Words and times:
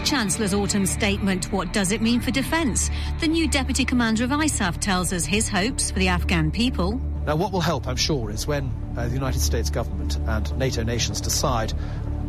The 0.00 0.06
Chancellor's 0.06 0.54
autumn 0.54 0.86
statement, 0.86 1.52
what 1.52 1.74
does 1.74 1.92
it 1.92 2.00
mean 2.00 2.20
for 2.20 2.30
defence? 2.30 2.88
The 3.20 3.28
new 3.28 3.46
Deputy 3.46 3.84
Commander 3.84 4.24
of 4.24 4.30
ISAF 4.30 4.80
tells 4.80 5.12
us 5.12 5.26
his 5.26 5.46
hopes 5.46 5.90
for 5.90 5.98
the 5.98 6.08
Afghan 6.08 6.50
people. 6.50 6.98
Now, 7.26 7.36
what 7.36 7.52
will 7.52 7.60
help, 7.60 7.86
I'm 7.86 7.96
sure, 7.96 8.30
is 8.30 8.46
when 8.46 8.72
uh, 8.96 9.08
the 9.08 9.12
United 9.12 9.40
States 9.40 9.68
government 9.68 10.16
and 10.26 10.56
NATO 10.56 10.82
nations 10.84 11.20
decide 11.20 11.72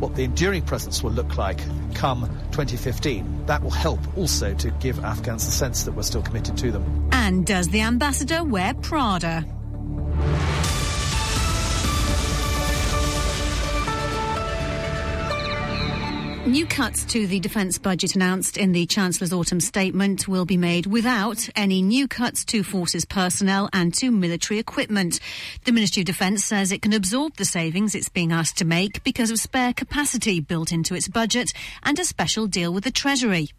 what 0.02 0.15
the 0.17 0.26
enduring 0.26 0.63
presence 0.63 1.02
will 1.02 1.12
look 1.12 1.38
like 1.38 1.59
come 1.93 2.27
2015. 2.52 3.45
That 3.45 3.63
will 3.63 3.71
help 3.71 4.01
also 4.17 4.53
to 4.53 4.70
give 4.81 5.01
Afghans 5.05 5.45
the 5.45 5.53
sense 5.53 5.84
that 5.84 5.93
we're 5.93 6.03
still 6.03 6.23
committed 6.23 6.57
to 6.57 6.73
them. 6.73 7.09
And 7.13 7.45
does 7.45 7.70
the 7.70 7.79
ambassador 7.79 8.43
wear 8.43 8.73
Prada? 8.73 9.45
New 16.47 16.65
cuts 16.65 17.05
to 17.05 17.27
the 17.27 17.39
defence 17.39 17.77
budget 17.77 18.15
announced 18.15 18.57
in 18.57 18.71
the 18.71 18.87
Chancellor's 18.87 19.31
autumn 19.31 19.59
statement 19.59 20.27
will 20.27 20.43
be 20.43 20.57
made 20.57 20.87
without 20.87 21.47
any 21.55 21.83
new 21.83 22.07
cuts 22.07 22.43
to 22.43 22.63
forces 22.63 23.05
personnel 23.05 23.69
and 23.73 23.93
to 23.93 24.09
military 24.09 24.57
equipment. 24.59 25.20
The 25.65 25.71
Ministry 25.71 26.01
of 26.01 26.07
Defence 26.07 26.43
says 26.43 26.71
it 26.71 26.81
can 26.81 26.93
absorb 26.93 27.35
the 27.35 27.45
savings 27.45 27.93
it's 27.93 28.09
being 28.09 28.31
asked 28.31 28.57
to 28.57 28.65
make 28.65 29.03
because 29.03 29.29
of 29.29 29.37
spare 29.37 29.71
capacity 29.71 30.39
built 30.39 30.71
into 30.71 30.95
its 30.95 31.07
budget 31.07 31.53
and 31.83 31.99
a 31.99 32.03
special 32.03 32.48
deal 32.48 32.73
with 32.73 32.85
the 32.85 32.91
Treasury. 32.91 33.49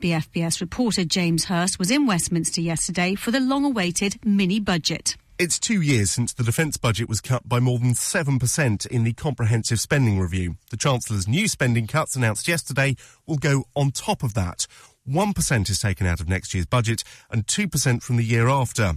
BFBS 0.00 0.60
reporter 0.60 1.04
James 1.04 1.44
Hurst 1.44 1.78
was 1.78 1.92
in 1.92 2.04
Westminster 2.04 2.60
yesterday 2.60 3.14
for 3.14 3.30
the 3.30 3.38
long 3.38 3.64
awaited 3.64 4.18
mini 4.26 4.58
budget. 4.58 5.16
It's 5.36 5.58
two 5.58 5.82
years 5.82 6.12
since 6.12 6.32
the 6.32 6.44
defence 6.44 6.76
budget 6.76 7.08
was 7.08 7.20
cut 7.20 7.48
by 7.48 7.58
more 7.58 7.80
than 7.80 7.94
7% 7.94 8.86
in 8.86 9.02
the 9.02 9.14
Comprehensive 9.14 9.80
Spending 9.80 10.20
Review. 10.20 10.58
The 10.70 10.76
Chancellor's 10.76 11.26
new 11.26 11.48
spending 11.48 11.88
cuts 11.88 12.14
announced 12.14 12.46
yesterday 12.46 12.94
will 13.26 13.38
go 13.38 13.64
on 13.74 13.90
top 13.90 14.22
of 14.22 14.34
that. 14.34 14.68
1% 15.08 15.68
is 15.68 15.80
taken 15.80 16.06
out 16.06 16.20
of 16.20 16.28
next 16.28 16.54
year's 16.54 16.66
budget 16.66 17.02
and 17.32 17.48
2% 17.48 18.00
from 18.00 18.16
the 18.16 18.22
year 18.22 18.48
after. 18.48 18.92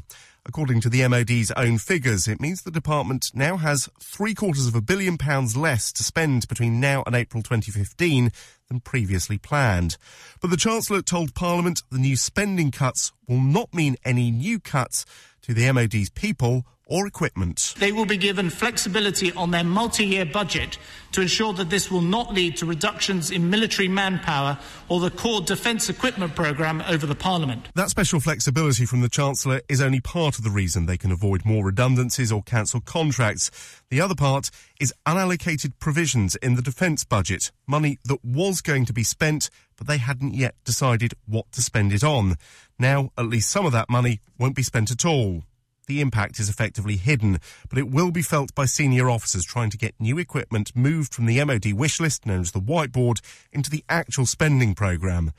According 0.45 0.79
to 0.81 0.89
the 0.89 1.05
MOD's 1.07 1.51
own 1.57 1.79
figures, 1.79 2.27
it 2.27 2.39
means 2.39 2.61
the 2.61 2.69
department 2.69 3.31
now 3.33 3.57
has 3.57 3.89
three 3.99 4.35
quarters 4.35 4.67
of 4.67 4.75
a 4.75 4.81
billion 4.81 5.17
pounds 5.17 5.57
less 5.57 5.91
to 5.93 6.03
spend 6.03 6.47
between 6.47 6.79
now 6.79 7.01
and 7.07 7.15
April 7.15 7.41
2015 7.41 8.31
than 8.67 8.79
previously 8.79 9.37
planned. 9.37 9.97
But 10.41 10.49
the 10.49 10.57
Chancellor 10.57 11.01
told 11.01 11.35
Parliament 11.35 11.83
the 11.91 11.99
new 11.99 12.15
spending 12.15 12.71
cuts 12.71 13.11
will 13.27 13.39
not 13.39 13.73
mean 13.73 13.95
any 14.03 14.31
new 14.31 14.59
cuts 14.59 15.05
to 15.43 15.53
the 15.53 15.71
MOD's 15.71 16.09
people 16.09 16.65
or 16.87 17.07
equipment. 17.07 17.73
They 17.77 17.91
will 17.91 18.05
be 18.05 18.17
given 18.17 18.49
flexibility 18.49 19.31
on 19.33 19.51
their 19.51 19.63
multi 19.63 20.05
year 20.05 20.25
budget 20.25 20.77
to 21.11 21.21
ensure 21.21 21.53
that 21.53 21.69
this 21.69 21.89
will 21.89 22.01
not 22.01 22.33
lead 22.33 22.57
to 22.57 22.65
reductions 22.65 23.31
in 23.31 23.49
military 23.49 23.87
manpower 23.87 24.57
or 24.89 24.99
the 24.99 25.09
core 25.09 25.41
defence 25.41 25.89
equipment 25.89 26.35
programme 26.35 26.83
over 26.87 27.05
the 27.05 27.15
Parliament. 27.15 27.67
That 27.75 27.89
special 27.89 28.19
flexibility 28.19 28.85
from 28.85 29.01
the 29.01 29.09
Chancellor 29.09 29.61
is 29.69 29.81
only 29.81 30.01
part 30.01 30.37
of 30.37 30.43
the 30.43 30.49
reason 30.49 30.85
they 30.85 30.97
can 30.97 31.11
avoid 31.11 31.45
more 31.45 31.65
redundancies 31.65 32.31
or 32.31 32.43
cancel 32.43 32.81
contracts. 32.81 33.51
The 33.89 34.01
other 34.01 34.15
part 34.15 34.49
is 34.79 34.93
unallocated 35.05 35.73
provisions 35.79 36.35
in 36.37 36.55
the 36.55 36.61
defence 36.61 37.03
budget, 37.03 37.51
money 37.67 37.99
that 38.05 38.23
was 38.23 38.61
going 38.61 38.85
to 38.85 38.93
be 38.93 39.03
spent, 39.03 39.49
but 39.77 39.87
they 39.87 39.97
hadn't 39.97 40.33
yet 40.33 40.55
decided 40.65 41.13
what 41.25 41.51
to 41.53 41.61
spend 41.61 41.93
it 41.93 42.03
on. 42.03 42.35
Now, 42.79 43.11
at 43.17 43.27
least 43.27 43.49
some 43.49 43.65
of 43.65 43.71
that 43.71 43.89
money 43.89 44.19
won't 44.37 44.55
be 44.55 44.63
spent 44.63 44.91
at 44.91 45.05
all. 45.05 45.43
The 45.87 46.01
impact 46.01 46.37
is 46.37 46.49
effectively 46.49 46.97
hidden, 46.97 47.39
but 47.69 47.79
it 47.79 47.89
will 47.89 48.11
be 48.11 48.21
felt 48.21 48.53
by 48.53 48.65
senior 48.65 49.09
officers 49.09 49.45
trying 49.45 49.69
to 49.69 49.77
get 49.77 49.95
new 49.99 50.17
equipment 50.17 50.75
moved 50.75 51.15
from 51.15 51.27
the 51.27 51.41
MOD 51.43 51.71
wish 51.71 52.01
list, 52.01 52.25
known 52.25 52.41
as 52.41 52.51
the 52.51 52.59
whiteboard, 52.59 53.21
into 53.53 53.69
the 53.69 53.85
actual 53.87 54.25
spending 54.25 54.75
programme. 54.75 55.31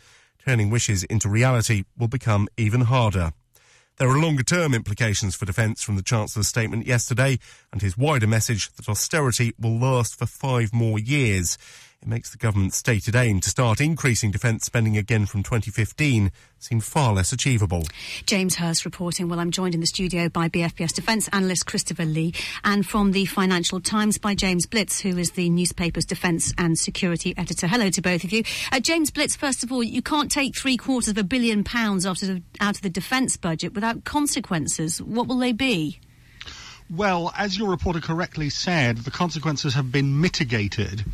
Turning 0.42 0.70
wishes 0.70 1.04
into 1.04 1.28
reality 1.28 1.84
will 1.98 2.08
become 2.08 2.48
even 2.56 2.80
harder. 2.82 3.32
There 3.98 4.08
are 4.08 4.18
longer 4.18 4.42
term 4.42 4.72
implications 4.72 5.34
for 5.34 5.44
defence 5.44 5.82
from 5.82 5.96
the 5.96 6.02
Chancellor's 6.02 6.48
statement 6.48 6.86
yesterday 6.86 7.38
and 7.70 7.82
his 7.82 7.98
wider 7.98 8.26
message 8.26 8.72
that 8.76 8.88
austerity 8.88 9.52
will 9.60 9.76
last 9.76 10.18
for 10.18 10.24
five 10.24 10.72
more 10.72 10.98
years. 10.98 11.58
It 12.00 12.06
makes 12.06 12.30
the 12.30 12.38
government's 12.38 12.76
stated 12.76 13.16
aim 13.16 13.40
to 13.40 13.50
start 13.50 13.80
increasing 13.80 14.30
defence 14.30 14.64
spending 14.64 14.96
again 14.96 15.26
from 15.26 15.42
2015 15.42 16.30
seem 16.60 16.80
far 16.80 17.12
less 17.12 17.32
achievable. 17.32 17.86
James 18.24 18.54
Hurst 18.54 18.84
reporting. 18.84 19.28
Well, 19.28 19.40
I'm 19.40 19.50
joined 19.50 19.74
in 19.74 19.80
the 19.80 19.86
studio 19.86 20.28
by 20.28 20.48
BFBS 20.48 20.92
defence 20.92 21.28
analyst 21.32 21.66
Christopher 21.66 22.04
Lee 22.04 22.34
and 22.62 22.86
from 22.86 23.10
the 23.10 23.24
Financial 23.24 23.80
Times 23.80 24.16
by 24.16 24.36
James 24.36 24.64
Blitz, 24.64 25.00
who 25.00 25.18
is 25.18 25.32
the 25.32 25.50
newspaper's 25.50 26.04
defence 26.04 26.54
and 26.56 26.78
security 26.78 27.34
editor. 27.36 27.66
Hello 27.66 27.90
to 27.90 28.00
both 28.00 28.22
of 28.22 28.32
you. 28.32 28.44
Uh, 28.70 28.78
James 28.78 29.10
Blitz, 29.10 29.34
first 29.34 29.64
of 29.64 29.72
all, 29.72 29.82
you 29.82 30.00
can't 30.00 30.30
take 30.30 30.56
three 30.56 30.76
quarters 30.76 31.08
of 31.08 31.18
a 31.18 31.24
billion 31.24 31.64
pounds 31.64 32.06
out 32.06 32.22
of, 32.22 32.40
out 32.60 32.76
of 32.76 32.82
the 32.82 32.90
defence 32.90 33.36
budget 33.36 33.74
without 33.74 34.04
consequences. 34.04 35.02
What 35.02 35.26
will 35.26 35.38
they 35.38 35.52
be? 35.52 35.98
Well, 36.90 37.32
as 37.36 37.58
your 37.58 37.68
reporter 37.68 38.00
correctly 38.00 38.48
said, 38.48 38.98
the 38.98 39.10
consequences 39.10 39.74
have 39.74 39.92
been 39.92 40.22
mitigated 40.22 41.04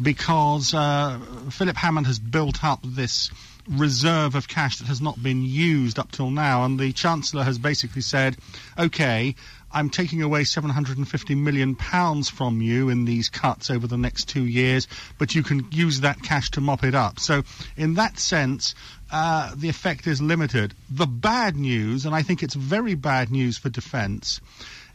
because 0.00 0.74
uh, 0.74 1.20
Philip 1.50 1.76
Hammond 1.76 2.08
has 2.08 2.18
built 2.18 2.64
up 2.64 2.80
this 2.82 3.30
reserve 3.68 4.34
of 4.34 4.48
cash 4.48 4.78
that 4.78 4.88
has 4.88 5.00
not 5.00 5.22
been 5.22 5.42
used 5.42 6.00
up 6.00 6.10
till 6.10 6.30
now, 6.30 6.64
and 6.64 6.80
the 6.80 6.92
Chancellor 6.92 7.44
has 7.44 7.58
basically 7.58 8.02
said, 8.02 8.36
okay, 8.76 9.36
I'm 9.72 9.88
taking 9.88 10.22
away 10.22 10.42
750 10.42 11.36
million 11.36 11.76
pounds 11.76 12.28
from 12.28 12.60
you 12.60 12.88
in 12.88 13.04
these 13.04 13.28
cuts 13.28 13.70
over 13.70 13.86
the 13.86 13.96
next 13.96 14.28
two 14.28 14.44
years, 14.44 14.88
but 15.16 15.36
you 15.36 15.44
can 15.44 15.66
use 15.70 16.00
that 16.00 16.20
cash 16.22 16.50
to 16.52 16.60
mop 16.60 16.82
it 16.82 16.96
up. 16.96 17.20
So, 17.20 17.44
in 17.76 17.94
that 17.94 18.18
sense, 18.18 18.74
uh, 19.12 19.54
the 19.54 19.68
effect 19.68 20.08
is 20.08 20.20
limited. 20.20 20.74
The 20.90 21.06
bad 21.06 21.54
news, 21.54 22.04
and 22.04 22.14
I 22.14 22.22
think 22.22 22.42
it's 22.42 22.54
very 22.54 22.96
bad 22.96 23.30
news 23.30 23.58
for 23.58 23.68
defence, 23.68 24.40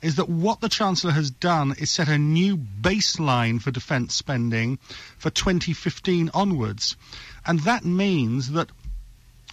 is 0.06 0.18
that 0.18 0.30
what 0.30 0.62
the 0.62 0.70
Chancellor 0.70 1.12
has 1.14 1.32
done 1.32 1.74
is 1.80 1.90
set 1.90 2.08
a 2.08 2.18
new 2.20 2.56
baseline 2.56 3.60
for 3.60 3.72
defence 3.72 4.14
spending 4.14 4.78
for 5.18 5.32
2015 5.32 6.30
onwards. 6.32 6.96
And 7.44 7.62
that 7.62 7.84
means 7.84 8.52
that 8.52 8.70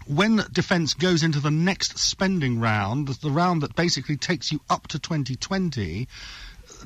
when 0.06 0.44
defence 0.52 0.92
goes 0.92 1.22
into 1.22 1.40
the 1.40 1.50
next 1.50 1.96
spending 1.98 2.60
round, 2.60 3.08
the 3.08 3.30
round 3.30 3.62
that 3.62 3.74
basically 3.74 4.18
takes 4.18 4.52
you 4.52 4.60
up 4.68 4.88
to 4.88 4.98
2020, 4.98 6.06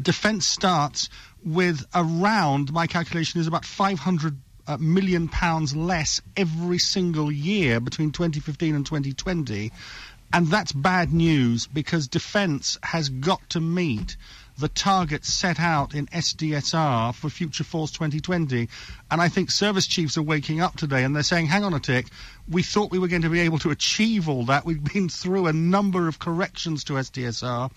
defence 0.00 0.47
starts 0.47 1.09
with 1.44 1.84
around, 1.93 2.72
my 2.72 2.87
calculation 2.87 3.41
is 3.41 3.49
about 3.49 3.65
500 3.65 4.37
uh, 4.69 4.76
million 4.76 5.26
pounds 5.26 5.75
less 5.75 6.21
every 6.37 6.78
single 6.78 7.32
year 7.32 7.81
between 7.81 8.12
2015 8.12 8.76
and 8.76 8.87
2020. 8.87 9.72
And 10.32 10.48
that's 10.48 10.72
bad 10.72 11.12
news 11.12 11.66
because 11.66 12.09
defence 12.09 12.78
has 12.82 13.09
got 13.09 13.48
to 13.50 13.60
meet 13.60 14.16
the 14.59 14.69
targets 14.69 15.32
set 15.32 15.60
out 15.60 15.94
in 15.94 16.06
SDSR 16.06 17.14
for 17.14 17.28
Future 17.28 17.64
Force 17.64 17.91
2020. 17.91 18.69
And 19.10 19.20
I 19.20 19.28
think 19.28 19.50
service 19.50 19.87
chiefs 19.87 20.16
are 20.16 20.22
waking 20.22 20.60
up 20.60 20.76
today 20.76 21.04
and 21.04 21.14
they're 21.14 21.22
saying, 21.22 21.47
hang 21.47 21.64
on 21.64 21.75
a 21.75 21.81
tick, 21.81 22.06
we 22.48 22.62
thought 22.62 22.91
we 22.91 22.98
were 22.98 23.09
going 23.09 23.22
to 23.22 23.28
be 23.31 23.41
able 23.41 23.59
to 23.60 23.70
achieve 23.70 24.28
all 24.28 24.47
that. 24.47 24.64
We've 24.64 24.82
been 24.82 25.09
through 25.09 25.46
a 25.46 25.52
number 25.52 26.08
of 26.08 26.19
corrections 26.19 26.84
to 26.84 26.94
SDSR. 26.94 27.70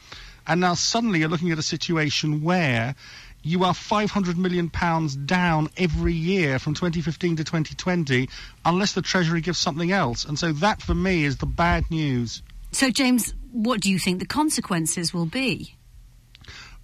And 0.47 0.61
now 0.61 0.73
suddenly 0.73 1.19
you're 1.19 1.29
looking 1.29 1.51
at 1.51 1.59
a 1.59 1.63
situation 1.63 2.41
where 2.41 2.95
you 3.41 3.63
are 3.63 3.73
500 3.73 4.37
million 4.37 4.69
pounds 4.69 5.15
down 5.15 5.69
every 5.77 6.13
year 6.13 6.59
from 6.59 6.73
2015 6.73 7.37
to 7.37 7.43
2020 7.43 8.29
unless 8.65 8.93
the 8.93 9.01
treasury 9.01 9.41
gives 9.41 9.57
something 9.57 9.91
else 9.91 10.25
and 10.25 10.37
so 10.37 10.51
that 10.53 10.81
for 10.81 10.93
me 10.93 11.23
is 11.23 11.37
the 11.37 11.45
bad 11.45 11.89
news 11.89 12.41
So, 12.71 12.91
James, 12.91 13.33
what 13.51 13.81
do 13.81 13.89
you 13.89 13.97
think 13.97 14.19
the 14.19 14.27
consequences 14.27 15.13
will 15.13 15.25
be? 15.25 15.75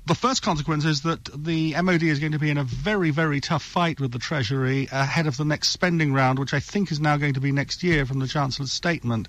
the 0.07 0.15
first 0.15 0.43
consequence 0.43 0.85
is 0.85 1.01
that 1.01 1.25
the 1.25 1.73
MOD 1.81 2.03
is 2.03 2.19
going 2.19 2.33
to 2.33 2.39
be 2.39 2.51
in 2.51 2.59
a 2.59 2.63
very, 2.63 3.09
very 3.09 3.41
tough 3.41 3.63
fight 3.63 3.99
with 3.99 4.11
the 4.11 4.19
Treasury 4.19 4.87
ahead 4.91 5.25
of 5.25 5.35
the 5.35 5.45
next 5.45 5.69
spending 5.69 6.13
round, 6.13 6.37
which 6.37 6.53
I 6.53 6.59
think 6.59 6.91
is 6.91 6.99
now 6.99 7.17
going 7.17 7.33
to 7.33 7.39
be 7.39 7.51
next 7.51 7.81
year 7.81 8.05
from 8.05 8.19
the 8.19 8.27
Chancellor's 8.27 8.71
statement. 8.71 9.27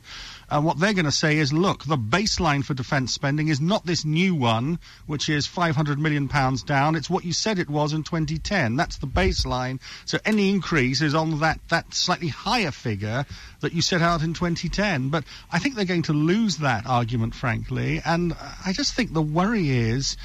And 0.48 0.64
what 0.64 0.78
they're 0.78 0.92
going 0.92 1.06
to 1.06 1.12
say 1.12 1.38
is, 1.38 1.52
look, 1.52 1.84
the 1.84 1.96
baseline 1.96 2.64
for 2.64 2.72
defence 2.72 3.12
spending 3.12 3.48
is 3.48 3.60
not 3.60 3.84
this 3.84 4.04
new 4.04 4.34
one, 4.34 4.78
which 5.06 5.28
is 5.28 5.46
500 5.46 5.98
million 5.98 6.28
pounds 6.28 6.62
down. 6.62 6.94
It's 6.94 7.10
what 7.10 7.24
you 7.24 7.32
said 7.32 7.58
it 7.58 7.68
was 7.68 7.92
in 7.92 8.04
2010. 8.04 8.76
That's 8.76 8.98
the 8.98 9.08
baseline. 9.08 9.80
So 10.04 10.18
any 10.24 10.50
increase 10.50 11.02
is 11.02 11.14
on 11.14 11.40
that, 11.40 11.58
that 11.68 11.92
slightly 11.94 12.28
higher 12.28 12.70
figure 12.70 13.26
that 13.60 13.72
you 13.72 13.82
set 13.82 14.02
out 14.02 14.22
in 14.22 14.34
2010. 14.34 15.08
But 15.08 15.24
I 15.50 15.58
think 15.58 15.74
they're 15.74 15.84
going 15.84 16.02
to 16.02 16.12
lose 16.12 16.58
that 16.58 16.86
argument, 16.86 17.34
frankly. 17.34 18.00
And 18.04 18.36
I 18.64 18.72
just 18.72 18.94
think 18.94 19.12
the 19.12 19.22
worry 19.22 19.70
is 19.70 20.16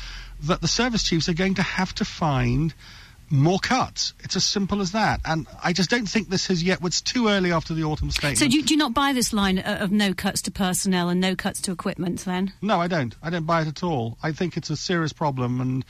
that 0.44 0.62
the 0.62 0.68
service 0.68 1.04
chiefs 1.04 1.30
are 1.30 1.34
going 1.34 1.56
to 1.56 1.64
have 1.64 1.94
to 1.96 2.06
find 2.06 2.74
more 3.32 3.60
cuts. 3.60 4.14
It's 4.20 4.36
as 4.36 4.44
simple 4.44 4.82
as 4.82 4.92
that. 4.92 5.22
And 5.26 5.48
I 5.64 5.74
just 5.74 5.90
don't 5.90 6.08
think 6.08 6.30
this 6.30 6.48
has 6.48 6.62
yet. 6.62 6.80
It's 6.84 7.02
too 7.02 7.28
early 7.28 7.52
after 7.52 7.74
the 7.74 7.84
autumn 7.84 8.12
statement. 8.12 8.38
So 8.38 8.48
do 8.48 8.56
you, 8.56 8.64
do 8.64 8.74
you 8.74 8.78
not 8.78 8.94
buy 8.94 9.14
this 9.14 9.34
line 9.34 9.60
uh, 9.60 9.78
of 9.80 9.92
no 9.92 10.14
cuts 10.14 10.42
to 10.44 10.52
personnel 10.52 11.10
and 11.10 11.22
no 11.22 11.36
cuts 11.36 11.62
to 11.62 11.72
equipment 11.72 12.20
then? 12.26 12.54
No, 12.62 12.80
I 12.80 12.88
don't. 12.88 13.16
I 13.22 13.30
don't 13.30 13.46
buy 13.46 13.62
it 13.62 13.68
at 13.68 13.84
all. 13.84 14.18
I 14.22 14.32
think 14.32 14.58
it's 14.58 14.70
a 14.70 14.78
serious 14.78 15.14
problem, 15.14 15.62
and 15.62 15.86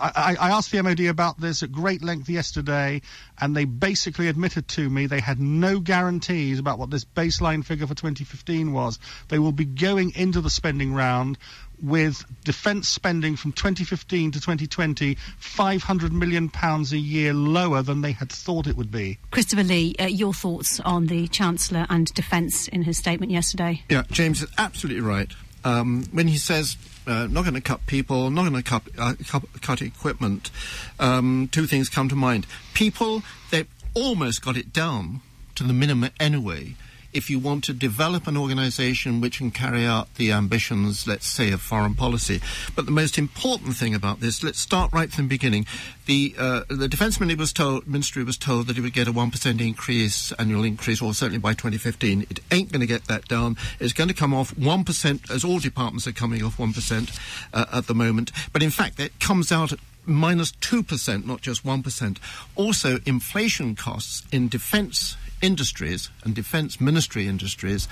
I, 0.00 0.36
I, 0.40 0.50
asked 0.50 0.70
the 0.70 0.82
MOD 0.82 1.00
about 1.00 1.40
this 1.40 1.62
at 1.62 1.72
great 1.72 2.02
length 2.02 2.28
yesterday, 2.28 3.02
and 3.40 3.56
they 3.56 3.64
basically 3.64 4.28
admitted 4.28 4.68
to 4.68 4.88
me 4.88 5.06
they 5.06 5.20
had 5.20 5.40
no 5.40 5.80
guarantees 5.80 6.58
about 6.58 6.78
what 6.78 6.90
this 6.90 7.04
baseline 7.04 7.64
figure 7.64 7.86
for 7.86 7.94
2015 7.94 8.72
was. 8.72 8.98
They 9.28 9.38
will 9.38 9.52
be 9.52 9.64
going 9.64 10.12
into 10.14 10.40
the 10.40 10.50
spending 10.50 10.94
round 10.94 11.38
with 11.84 12.24
defence 12.44 12.88
spending 12.88 13.36
from 13.36 13.52
2015 13.52 14.32
to 14.32 14.40
2020 14.40 15.16
500 15.38 16.12
million 16.12 16.48
pounds 16.48 16.92
a 16.92 16.98
year 16.98 17.34
lower 17.34 17.82
than 17.82 18.00
they 18.00 18.12
had 18.12 18.30
thought 18.30 18.66
it 18.66 18.76
would 18.76 18.90
be. 18.90 19.18
Christopher 19.30 19.64
Lee, 19.64 19.94
uh, 19.98 20.06
your 20.06 20.32
thoughts 20.32 20.80
on 20.80 21.06
the 21.06 21.28
Chancellor 21.28 21.86
and 21.90 22.12
defence 22.14 22.68
in 22.68 22.82
his 22.82 22.98
statement 22.98 23.30
yesterday? 23.30 23.82
Yeah, 23.88 24.04
James 24.10 24.42
is 24.42 24.50
absolutely 24.58 25.02
right. 25.02 25.30
Um, 25.64 26.04
when 26.12 26.28
he 26.28 26.36
says 26.36 26.76
uh, 27.06 27.26
not 27.26 27.42
going 27.42 27.54
to 27.54 27.60
cut 27.60 27.86
people, 27.86 28.30
not 28.30 28.42
going 28.42 28.62
to 28.62 28.62
cut, 28.62 28.82
uh, 28.98 29.14
cut, 29.26 29.42
cut, 29.60 29.82
equipment, 29.82 30.50
um, 30.98 31.48
two 31.52 31.66
things 31.66 31.88
come 31.88 32.08
to 32.08 32.16
mind. 32.16 32.46
People, 32.74 33.22
they 33.50 33.66
almost 33.94 34.42
got 34.42 34.56
it 34.56 34.72
down 34.72 35.20
to 35.54 35.64
the 35.64 35.72
minimum 35.72 36.10
anyway 36.18 36.74
if 37.14 37.30
you 37.30 37.38
want 37.38 37.64
to 37.64 37.72
develop 37.72 38.26
an 38.26 38.36
organization 38.36 39.20
which 39.20 39.38
can 39.38 39.50
carry 39.50 39.86
out 39.86 40.12
the 40.16 40.32
ambitions, 40.32 41.06
let's 41.06 41.26
say, 41.26 41.52
of 41.52 41.62
foreign 41.62 41.94
policy. 41.94 42.40
But 42.74 42.86
the 42.86 42.92
most 42.92 43.16
important 43.16 43.76
thing 43.76 43.94
about 43.94 44.20
this, 44.20 44.42
let's 44.42 44.58
start 44.58 44.92
right 44.92 45.10
from 45.10 45.24
the 45.24 45.28
beginning. 45.28 45.66
The, 46.06 46.34
uh, 46.36 46.62
the 46.68 46.88
Defence 46.88 47.20
Ministry 47.20 47.40
was, 47.40 47.52
told, 47.52 47.86
Ministry 47.86 48.24
was 48.24 48.36
told 48.36 48.66
that 48.66 48.76
it 48.76 48.80
would 48.80 48.92
get 48.92 49.08
a 49.08 49.12
1% 49.12 49.60
increase, 49.60 50.32
annual 50.32 50.64
increase, 50.64 51.00
or 51.00 51.14
certainly 51.14 51.38
by 51.38 51.52
2015. 51.52 52.26
It 52.28 52.40
ain't 52.50 52.72
going 52.72 52.80
to 52.80 52.86
get 52.86 53.06
that 53.06 53.26
down. 53.28 53.56
It's 53.80 53.92
going 53.92 54.08
to 54.08 54.14
come 54.14 54.34
off 54.34 54.54
1%, 54.56 55.30
as 55.30 55.44
all 55.44 55.60
departments 55.60 56.06
are 56.06 56.12
coming 56.12 56.42
off 56.42 56.58
1% 56.58 57.18
uh, 57.52 57.64
at 57.72 57.86
the 57.86 57.94
moment. 57.94 58.32
But 58.52 58.62
in 58.62 58.70
fact, 58.70 58.98
it 58.98 59.18
comes 59.20 59.52
out 59.52 59.72
at 59.72 59.78
minus 60.06 60.52
2%, 60.52 61.24
not 61.24 61.40
just 61.40 61.64
1%. 61.64 62.18
Also, 62.56 62.98
inflation 63.06 63.74
costs 63.74 64.22
in 64.32 64.48
defence 64.48 65.16
industries 65.44 66.08
and 66.24 66.34
defence 66.34 66.80
ministry 66.80 67.28
industries 67.28 67.86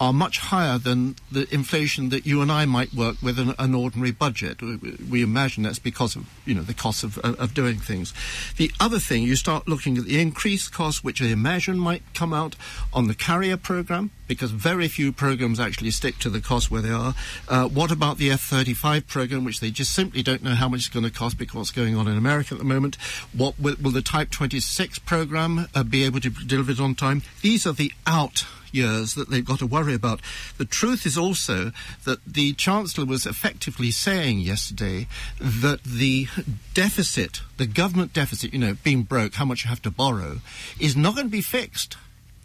are 0.00 0.12
much 0.12 0.38
higher 0.38 0.78
than 0.78 1.16
the 1.30 1.52
inflation 1.52 2.10
that 2.10 2.26
you 2.26 2.40
and 2.40 2.52
I 2.52 2.64
might 2.66 2.94
work 2.94 3.16
with 3.22 3.38
an, 3.38 3.74
ordinary 3.74 4.12
budget. 4.12 4.60
We, 4.62 5.22
imagine 5.22 5.64
that's 5.64 5.78
because 5.78 6.16
of 6.16 6.28
you 6.46 6.54
know 6.54 6.62
the 6.62 6.74
cost 6.74 7.04
of, 7.04 7.18
of 7.18 7.54
doing 7.54 7.78
things. 7.78 8.12
The 8.56 8.70
other 8.80 8.98
thing, 8.98 9.22
you 9.22 9.36
start 9.36 9.68
looking 9.68 9.98
at 9.98 10.04
the 10.04 10.20
increased 10.20 10.72
costs, 10.72 11.02
which 11.02 11.20
I 11.20 11.26
imagine 11.26 11.78
might 11.78 12.02
come 12.14 12.32
out 12.32 12.56
on 12.92 13.08
the 13.08 13.14
carrier 13.14 13.56
program, 13.56 14.10
because 14.26 14.50
very 14.52 14.88
few 14.88 15.12
programs 15.12 15.58
actually 15.58 15.90
stick 15.90 16.18
to 16.20 16.30
the 16.30 16.40
cost 16.40 16.70
where 16.70 16.82
they 16.82 16.90
are. 16.90 17.14
Uh, 17.48 17.68
what 17.68 17.90
about 17.90 18.18
the 18.18 18.30
F-35 18.30 19.06
program, 19.08 19.44
which 19.44 19.60
they 19.60 19.70
just 19.70 19.92
simply 19.92 20.22
don't 20.22 20.42
know 20.42 20.54
how 20.54 20.68
much 20.68 20.80
it's 20.80 20.88
going 20.88 21.04
to 21.04 21.10
cost 21.10 21.38
because 21.38 21.56
what's 21.56 21.70
going 21.70 21.96
on 21.96 22.06
in 22.06 22.16
America 22.16 22.54
at 22.54 22.58
the 22.58 22.64
moment? 22.64 22.96
What 23.32 23.58
will, 23.58 23.74
will 23.82 23.90
the 23.90 24.02
Type 24.02 24.30
26 24.30 25.00
program 25.00 25.68
uh, 25.74 25.82
be 25.82 26.04
able 26.04 26.20
to 26.20 26.30
deliver 26.30 26.72
it 26.72 26.80
on 26.80 26.94
time? 26.94 27.22
These 27.42 27.66
are 27.66 27.72
the 27.72 27.92
out 28.06 28.46
years 28.72 29.14
that 29.14 29.30
they've 29.30 29.44
got 29.44 29.58
to 29.60 29.66
worry 29.66 29.94
about. 29.94 30.20
The 30.56 30.64
truth 30.64 31.06
is 31.06 31.16
also 31.16 31.72
that 32.04 32.24
the 32.24 32.52
Chancellor 32.54 33.04
was 33.04 33.26
effectively 33.26 33.90
saying 33.90 34.40
yesterday 34.40 35.06
that 35.40 35.84
the 35.84 36.28
deficit, 36.74 37.40
the 37.56 37.66
government 37.66 38.12
deficit, 38.12 38.52
you 38.52 38.58
know, 38.58 38.76
being 38.82 39.02
broke, 39.02 39.34
how 39.34 39.44
much 39.44 39.64
you 39.64 39.68
have 39.68 39.82
to 39.82 39.90
borrow, 39.90 40.38
is 40.78 40.96
not 40.96 41.14
going 41.14 41.26
to 41.26 41.30
be 41.30 41.40
fixed 41.40 41.96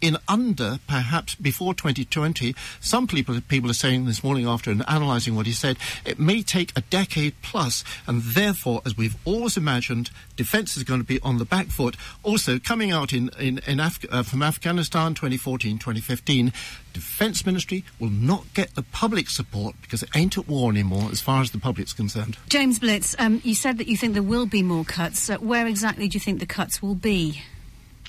in 0.04 0.18
under 0.28 0.78
perhaps 0.86 1.34
before 1.34 1.72
2020. 1.72 2.54
Some 2.80 3.06
people, 3.06 3.40
people 3.48 3.70
are 3.70 3.74
saying 3.74 4.04
this 4.04 4.22
morning 4.22 4.46
after 4.46 4.70
analysing 4.70 5.34
what 5.34 5.46
he 5.46 5.52
said, 5.52 5.78
it 6.04 6.18
may 6.18 6.42
take 6.42 6.76
a 6.76 6.82
decade 6.82 7.34
plus, 7.40 7.82
and 8.06 8.20
therefore, 8.22 8.82
as 8.84 8.98
we've 8.98 9.16
always 9.24 9.56
imagined, 9.56 10.10
defence 10.36 10.76
is 10.76 10.82
going 10.82 11.00
to 11.00 11.06
be 11.06 11.18
on 11.22 11.38
the 11.38 11.46
back 11.46 11.68
foot. 11.68 11.96
Also, 12.22 12.58
coming 12.58 12.92
out 12.92 13.14
in, 13.14 13.30
in, 13.38 13.60
in 13.66 13.80
Af- 13.80 14.04
uh, 14.10 14.22
from 14.22 14.42
Afghanistan 14.42 15.14
2014, 15.14 15.78
2015, 15.78 16.52
Defence 16.92 17.44
Ministry 17.44 17.82
will 17.98 18.10
not 18.10 18.44
get 18.54 18.74
the 18.74 18.82
public 18.82 19.28
support 19.28 19.74
because 19.82 20.02
it 20.02 20.10
ain't 20.14 20.38
at 20.38 20.46
war 20.46 20.70
anymore 20.70 21.08
as 21.10 21.20
far 21.20 21.40
as 21.40 21.50
the 21.50 21.58
public's 21.58 21.92
concerned. 21.92 22.36
James 22.48 22.78
Blitz, 22.78 23.16
um, 23.18 23.40
you 23.42 23.54
said 23.54 23.78
that 23.78 23.88
you 23.88 23.96
think 23.96 24.12
there 24.12 24.22
will 24.22 24.46
be 24.46 24.62
more 24.62 24.84
cuts. 24.84 25.28
Uh, 25.28 25.38
where 25.38 25.66
exactly 25.66 26.08
do 26.08 26.16
you 26.16 26.20
think 26.20 26.40
the 26.40 26.46
cuts 26.46 26.80
will 26.80 26.94
be? 26.94 27.42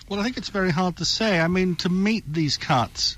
Well, 0.09 0.19
I 0.19 0.23
think 0.23 0.37
it's 0.37 0.49
very 0.49 0.71
hard 0.71 0.97
to 0.97 1.05
say. 1.05 1.39
I 1.39 1.47
mean, 1.47 1.75
to 1.77 1.89
meet 1.89 2.31
these 2.31 2.57
cuts, 2.57 3.17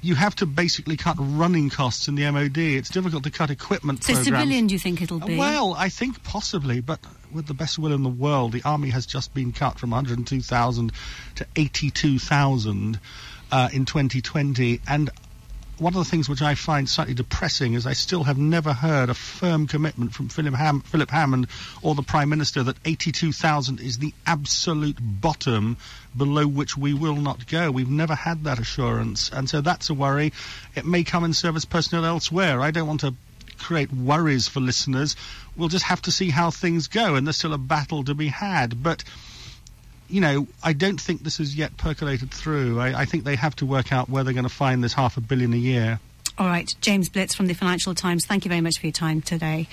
you 0.00 0.14
have 0.14 0.34
to 0.36 0.46
basically 0.46 0.96
cut 0.96 1.16
running 1.18 1.70
costs 1.70 2.08
in 2.08 2.14
the 2.14 2.30
MOD. 2.30 2.58
It's 2.58 2.88
difficult 2.88 3.24
to 3.24 3.30
cut 3.30 3.50
equipment. 3.50 4.02
So 4.02 4.14
programs. 4.14 4.26
civilian, 4.26 4.66
do 4.66 4.74
you 4.74 4.78
think 4.78 5.02
it'll 5.02 5.20
be? 5.20 5.36
Well, 5.36 5.74
I 5.74 5.88
think 5.88 6.24
possibly, 6.24 6.80
but 6.80 7.00
with 7.32 7.46
the 7.46 7.54
best 7.54 7.78
will 7.78 7.92
in 7.92 8.02
the 8.02 8.08
world, 8.08 8.52
the 8.52 8.62
army 8.64 8.90
has 8.90 9.06
just 9.06 9.32
been 9.34 9.52
cut 9.52 9.78
from 9.78 9.90
102,000 9.90 10.92
to 11.36 11.46
82,000 11.54 12.98
uh, 13.52 13.68
in 13.72 13.84
2020, 13.84 14.80
and 14.88 15.10
one 15.78 15.94
of 15.94 15.98
the 15.98 16.10
things 16.10 16.28
which 16.28 16.42
I 16.42 16.54
find 16.54 16.88
slightly 16.88 17.14
depressing 17.14 17.74
is 17.74 17.86
I 17.86 17.94
still 17.94 18.24
have 18.24 18.38
never 18.38 18.72
heard 18.72 19.08
a 19.08 19.14
firm 19.14 19.66
commitment 19.66 20.12
from 20.14 20.28
Philip, 20.28 20.54
Ham- 20.54 20.80
Philip 20.80 21.10
Hammond 21.10 21.48
or 21.82 21.94
the 21.94 22.02
Prime 22.02 22.28
Minister 22.28 22.62
that 22.62 22.76
82,000 22.84 23.80
is 23.80 23.98
the 23.98 24.12
absolute 24.26 24.98
bottom 25.00 25.76
below 26.16 26.46
which 26.46 26.76
we 26.76 26.94
will 26.94 27.16
not 27.16 27.46
go. 27.46 27.70
We've 27.70 27.90
never 27.90 28.14
had 28.14 28.44
that 28.44 28.58
assurance, 28.58 29.30
and 29.30 29.48
so 29.48 29.60
that's 29.60 29.90
a 29.90 29.94
worry. 29.94 30.32
It 30.74 30.84
may 30.84 31.04
come 31.04 31.24
in 31.24 31.32
service 31.32 31.64
personnel 31.64 32.04
elsewhere. 32.04 32.60
I 32.60 32.70
don't 32.70 32.86
want 32.86 33.00
to 33.00 33.14
create 33.58 33.92
worries 33.92 34.48
for 34.48 34.60
listeners. 34.60 35.16
We'll 35.56 35.68
just 35.68 35.84
have 35.86 36.02
to 36.02 36.12
see 36.12 36.30
how 36.30 36.50
things 36.50 36.88
go, 36.88 37.14
and 37.14 37.26
there's 37.26 37.36
still 37.36 37.54
a 37.54 37.58
battle 37.58 38.04
to 38.04 38.14
be 38.14 38.28
had. 38.28 38.82
But 38.82 39.04
you 40.12 40.20
know, 40.20 40.46
I 40.62 40.74
don't 40.74 41.00
think 41.00 41.22
this 41.22 41.38
has 41.38 41.56
yet 41.56 41.76
percolated 41.78 42.30
through. 42.30 42.78
I, 42.78 43.00
I 43.00 43.04
think 43.06 43.24
they 43.24 43.36
have 43.36 43.56
to 43.56 43.66
work 43.66 43.92
out 43.92 44.10
where 44.10 44.22
they're 44.22 44.34
going 44.34 44.44
to 44.44 44.50
find 44.50 44.84
this 44.84 44.92
half 44.92 45.16
a 45.16 45.22
billion 45.22 45.54
a 45.54 45.56
year. 45.56 46.00
All 46.38 46.46
right, 46.46 46.74
James 46.80 47.10
Blitz 47.10 47.34
from 47.34 47.46
the 47.46 47.52
Financial 47.52 47.94
Times, 47.94 48.24
thank 48.24 48.46
you 48.46 48.48
very 48.48 48.62
much 48.62 48.78
for 48.78 48.86
your 48.86 48.92
time 48.92 49.20
today. 49.20 49.68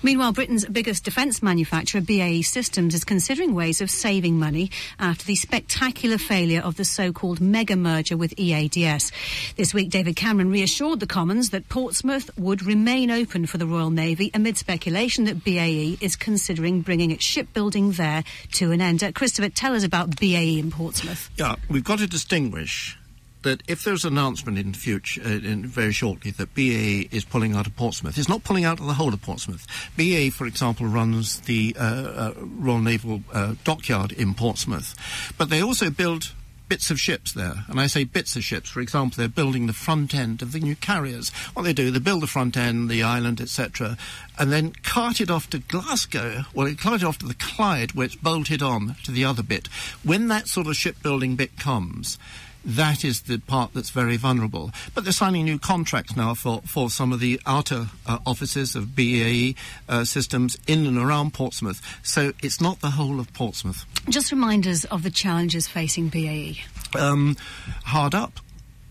Meanwhile, 0.00 0.32
Britain's 0.32 0.64
biggest 0.64 1.04
defence 1.04 1.42
manufacturer, 1.42 2.00
BAE 2.00 2.42
Systems, 2.42 2.94
is 2.94 3.02
considering 3.02 3.52
ways 3.52 3.80
of 3.80 3.90
saving 3.90 4.38
money 4.38 4.70
after 5.00 5.24
the 5.24 5.34
spectacular 5.34 6.16
failure 6.16 6.60
of 6.60 6.76
the 6.76 6.84
so 6.84 7.12
called 7.12 7.40
mega 7.40 7.74
merger 7.74 8.16
with 8.16 8.32
EADS. 8.38 9.10
This 9.56 9.74
week, 9.74 9.90
David 9.90 10.14
Cameron 10.14 10.52
reassured 10.52 11.00
the 11.00 11.06
Commons 11.06 11.50
that 11.50 11.68
Portsmouth 11.68 12.30
would 12.38 12.62
remain 12.62 13.10
open 13.10 13.46
for 13.46 13.58
the 13.58 13.66
Royal 13.66 13.90
Navy 13.90 14.30
amid 14.34 14.56
speculation 14.56 15.24
that 15.24 15.42
BAE 15.42 15.98
is 16.00 16.14
considering 16.14 16.82
bringing 16.82 17.10
its 17.10 17.24
shipbuilding 17.24 17.92
there 17.92 18.22
to 18.52 18.70
an 18.70 18.80
end. 18.80 19.02
Uh, 19.02 19.10
Christopher, 19.10 19.48
tell 19.48 19.74
us 19.74 19.82
about 19.82 20.16
BAE 20.20 20.60
in 20.60 20.70
Portsmouth. 20.70 21.28
Yeah, 21.36 21.56
we've 21.68 21.82
got 21.82 21.98
to 21.98 22.06
distinguish 22.06 22.96
that 23.44 23.62
if 23.68 23.84
there's 23.84 24.04
an 24.04 24.14
announcement 24.14 24.58
in 24.58 24.74
future, 24.74 25.22
uh, 25.24 25.28
in 25.28 25.66
very 25.66 25.92
shortly, 25.92 26.30
that 26.32 26.54
BA 26.54 27.14
is 27.14 27.24
pulling 27.24 27.54
out 27.54 27.66
of 27.66 27.76
Portsmouth, 27.76 28.18
it's 28.18 28.28
not 28.28 28.44
pulling 28.44 28.64
out 28.64 28.80
of 28.80 28.86
the 28.86 28.94
whole 28.94 29.14
of 29.14 29.22
Portsmouth. 29.22 29.66
BA, 29.96 30.30
for 30.30 30.46
example, 30.46 30.86
runs 30.86 31.40
the 31.40 31.76
uh, 31.78 31.84
uh, 31.84 32.32
Royal 32.36 32.80
Naval 32.80 33.22
uh, 33.32 33.54
Dockyard 33.64 34.12
in 34.12 34.34
Portsmouth, 34.34 34.94
but 35.38 35.48
they 35.48 35.62
also 35.62 35.90
build 35.90 36.32
bits 36.68 36.90
of 36.90 36.98
ships 36.98 37.32
there. 37.32 37.64
And 37.68 37.80
I 37.80 37.86
say 37.86 38.04
bits 38.04 38.36
of 38.36 38.44
ships. 38.44 38.70
For 38.70 38.80
example, 38.80 39.16
they're 39.16 39.28
building 39.28 39.66
the 39.66 39.72
front 39.72 40.14
end 40.14 40.42
of 40.42 40.52
the 40.52 40.60
new 40.60 40.76
carriers. 40.76 41.30
What 41.52 41.62
they 41.62 41.72
do, 41.72 41.90
they 41.90 41.98
build 41.98 42.22
the 42.22 42.26
front 42.26 42.56
end, 42.56 42.88
the 42.88 43.02
island, 43.02 43.40
etc., 43.40 43.96
and 44.38 44.50
then 44.50 44.72
cart 44.82 45.20
it 45.20 45.30
off 45.30 45.48
to 45.50 45.58
Glasgow. 45.58 46.44
Well, 46.54 46.66
they 46.66 46.74
cart 46.74 47.02
it 47.02 47.06
off 47.06 47.18
to 47.18 47.26
the 47.26 47.34
Clyde, 47.34 47.92
where 47.92 48.06
it's 48.06 48.16
bolted 48.16 48.62
on 48.62 48.96
to 49.04 49.12
the 49.12 49.24
other 49.24 49.42
bit. 49.42 49.68
When 50.02 50.28
that 50.28 50.48
sort 50.48 50.66
of 50.66 50.76
shipbuilding 50.76 51.36
bit 51.36 51.58
comes, 51.58 52.18
that 52.64 53.04
is 53.04 53.22
the 53.22 53.38
part 53.38 53.74
that's 53.74 53.90
very 53.90 54.16
vulnerable. 54.16 54.70
But 54.94 55.04
they're 55.04 55.12
signing 55.12 55.44
new 55.44 55.58
contracts 55.58 56.16
now 56.16 56.34
for, 56.34 56.62
for 56.62 56.90
some 56.90 57.12
of 57.12 57.20
the 57.20 57.40
outer 57.46 57.86
uh, 58.06 58.18
offices 58.26 58.74
of 58.74 58.96
BAE 58.96 59.54
uh, 59.88 60.04
systems 60.04 60.56
in 60.66 60.86
and 60.86 60.98
around 60.98 61.34
Portsmouth. 61.34 61.80
So 62.02 62.32
it's 62.42 62.60
not 62.60 62.80
the 62.80 62.90
whole 62.90 63.20
of 63.20 63.32
Portsmouth. 63.32 63.84
Just 64.08 64.32
remind 64.32 64.66
us 64.66 64.84
of 64.86 65.02
the 65.02 65.10
challenges 65.10 65.68
facing 65.68 66.08
BAE. 66.08 66.56
Um, 66.98 67.36
hard 67.84 68.14
up. 68.14 68.40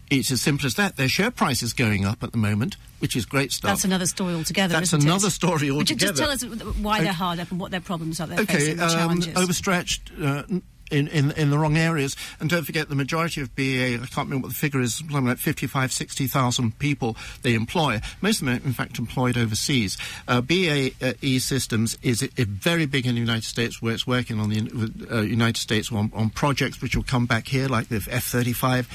It's 0.10 0.32
as 0.32 0.42
simple 0.42 0.68
as 0.68 0.76
that. 0.76 0.96
Their 0.96 1.10
share 1.10 1.32
price 1.32 1.64
is 1.64 1.74
going 1.74 2.06
up 2.06 2.24
at 2.24 2.32
the 2.32 2.38
moment, 2.38 2.78
which 3.00 3.16
is 3.16 3.26
great 3.26 3.52
stuff. 3.52 3.72
That's 3.72 3.86
another 3.86 4.06
story 4.06 4.36
altogether. 4.36 4.74
That's 4.74 4.94
another 4.94 5.28
it? 5.28 5.32
story 5.32 5.72
altogether. 5.72 6.14
Just 6.14 6.22
tell 6.22 6.30
us 6.30 6.44
why 6.78 7.02
they're 7.02 7.12
hard 7.14 7.40
up 7.40 7.50
and 7.50 7.60
what 7.60 7.72
their 7.72 7.82
problems 7.82 8.20
are. 8.20 8.28
They're 8.28 8.42
okay, 8.42 8.54
facing, 8.54 8.78
the 8.78 8.84
um, 8.84 8.90
challenges. 8.92 9.36
overstretched. 9.36 10.12
Uh, 10.22 10.44
in, 10.94 11.08
in, 11.08 11.32
in 11.32 11.50
the 11.50 11.58
wrong 11.58 11.76
areas. 11.76 12.16
And 12.40 12.50
don't 12.50 12.64
forget, 12.64 12.88
the 12.88 12.96
majority 12.96 13.42
of 13.42 13.56
BAE, 13.56 13.96
I 13.96 14.06
can't 14.06 14.30
remember 14.30 14.48
what 14.48 14.50
the 14.50 14.60
figure 14.60 14.80
is, 14.80 14.96
something 14.96 15.26
like 15.26 15.40
55, 15.40 15.92
60,000 15.92 16.80
people 16.80 17.18
they 17.42 17.56
employ. 17.56 18.00
Most 18.22 18.42
of 18.42 18.48
them 18.48 18.62
in 18.64 18.74
fact, 18.74 19.00
employed 19.00 19.38
overseas. 19.38 19.98
Uh, 20.28 20.42
BAE 20.42 21.40
Systems 21.40 21.98
is 22.02 22.22
very 22.22 22.86
big 22.86 23.06
in 23.06 23.16
the 23.16 23.22
United 23.22 23.44
States, 23.44 23.82
where 23.82 23.94
it's 23.94 24.08
working 24.08 24.40
on 24.40 24.50
the 24.50 25.08
uh, 25.12 25.22
United 25.22 25.60
States 25.60 25.92
on, 25.92 26.12
on, 26.14 26.30
projects 26.30 26.82
which 26.82 26.96
will 26.96 27.04
come 27.04 27.26
back 27.26 27.48
here, 27.48 27.68
like 27.68 27.90
the 27.90 27.96
F-35, 28.10 28.86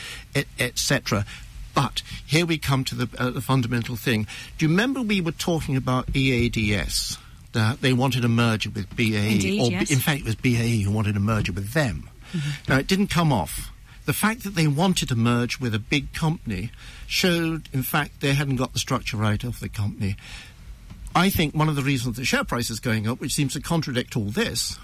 etc. 0.58 1.18
Et 1.20 1.24
but 1.74 2.02
here 2.26 2.44
we 2.44 2.58
come 2.58 2.82
to 2.84 2.94
the, 2.96 3.08
uh, 3.22 3.30
the 3.30 3.40
fundamental 3.40 3.94
thing. 3.94 4.26
Do 4.56 4.64
you 4.64 4.70
remember 4.70 5.00
we 5.00 5.20
were 5.20 5.30
talking 5.30 5.76
about 5.76 6.08
EADS? 6.12 7.18
That 7.58 7.80
they 7.80 7.92
wanted 7.92 8.24
a 8.24 8.28
merger 8.28 8.70
with 8.70 8.94
BAE, 8.94 9.32
Indeed, 9.32 9.60
or 9.60 9.70
yes. 9.72 9.90
in 9.90 9.98
fact, 9.98 10.20
it 10.20 10.24
was 10.26 10.36
BAE 10.36 10.82
who 10.84 10.92
wanted 10.92 11.16
a 11.16 11.20
merger 11.20 11.50
with 11.50 11.72
them. 11.72 12.08
Mm-hmm. 12.32 12.72
Now, 12.72 12.78
it 12.78 12.86
didn't 12.86 13.08
come 13.08 13.32
off. 13.32 13.72
The 14.06 14.12
fact 14.12 14.44
that 14.44 14.54
they 14.54 14.68
wanted 14.68 15.08
to 15.08 15.16
merge 15.16 15.58
with 15.58 15.74
a 15.74 15.80
big 15.80 16.12
company 16.12 16.70
showed, 17.08 17.68
in 17.72 17.82
fact, 17.82 18.20
they 18.20 18.34
hadn't 18.34 18.56
got 18.56 18.74
the 18.74 18.78
structure 18.78 19.16
right 19.16 19.42
of 19.42 19.58
the 19.58 19.68
company. 19.68 20.16
I 21.16 21.30
think 21.30 21.52
one 21.52 21.68
of 21.68 21.74
the 21.74 21.82
reasons 21.82 22.16
the 22.16 22.24
share 22.24 22.44
price 22.44 22.70
is 22.70 22.78
going 22.78 23.08
up, 23.08 23.20
which 23.20 23.34
seems 23.34 23.54
to 23.54 23.60
contradict 23.60 24.16
all 24.16 24.26
this, 24.26 24.78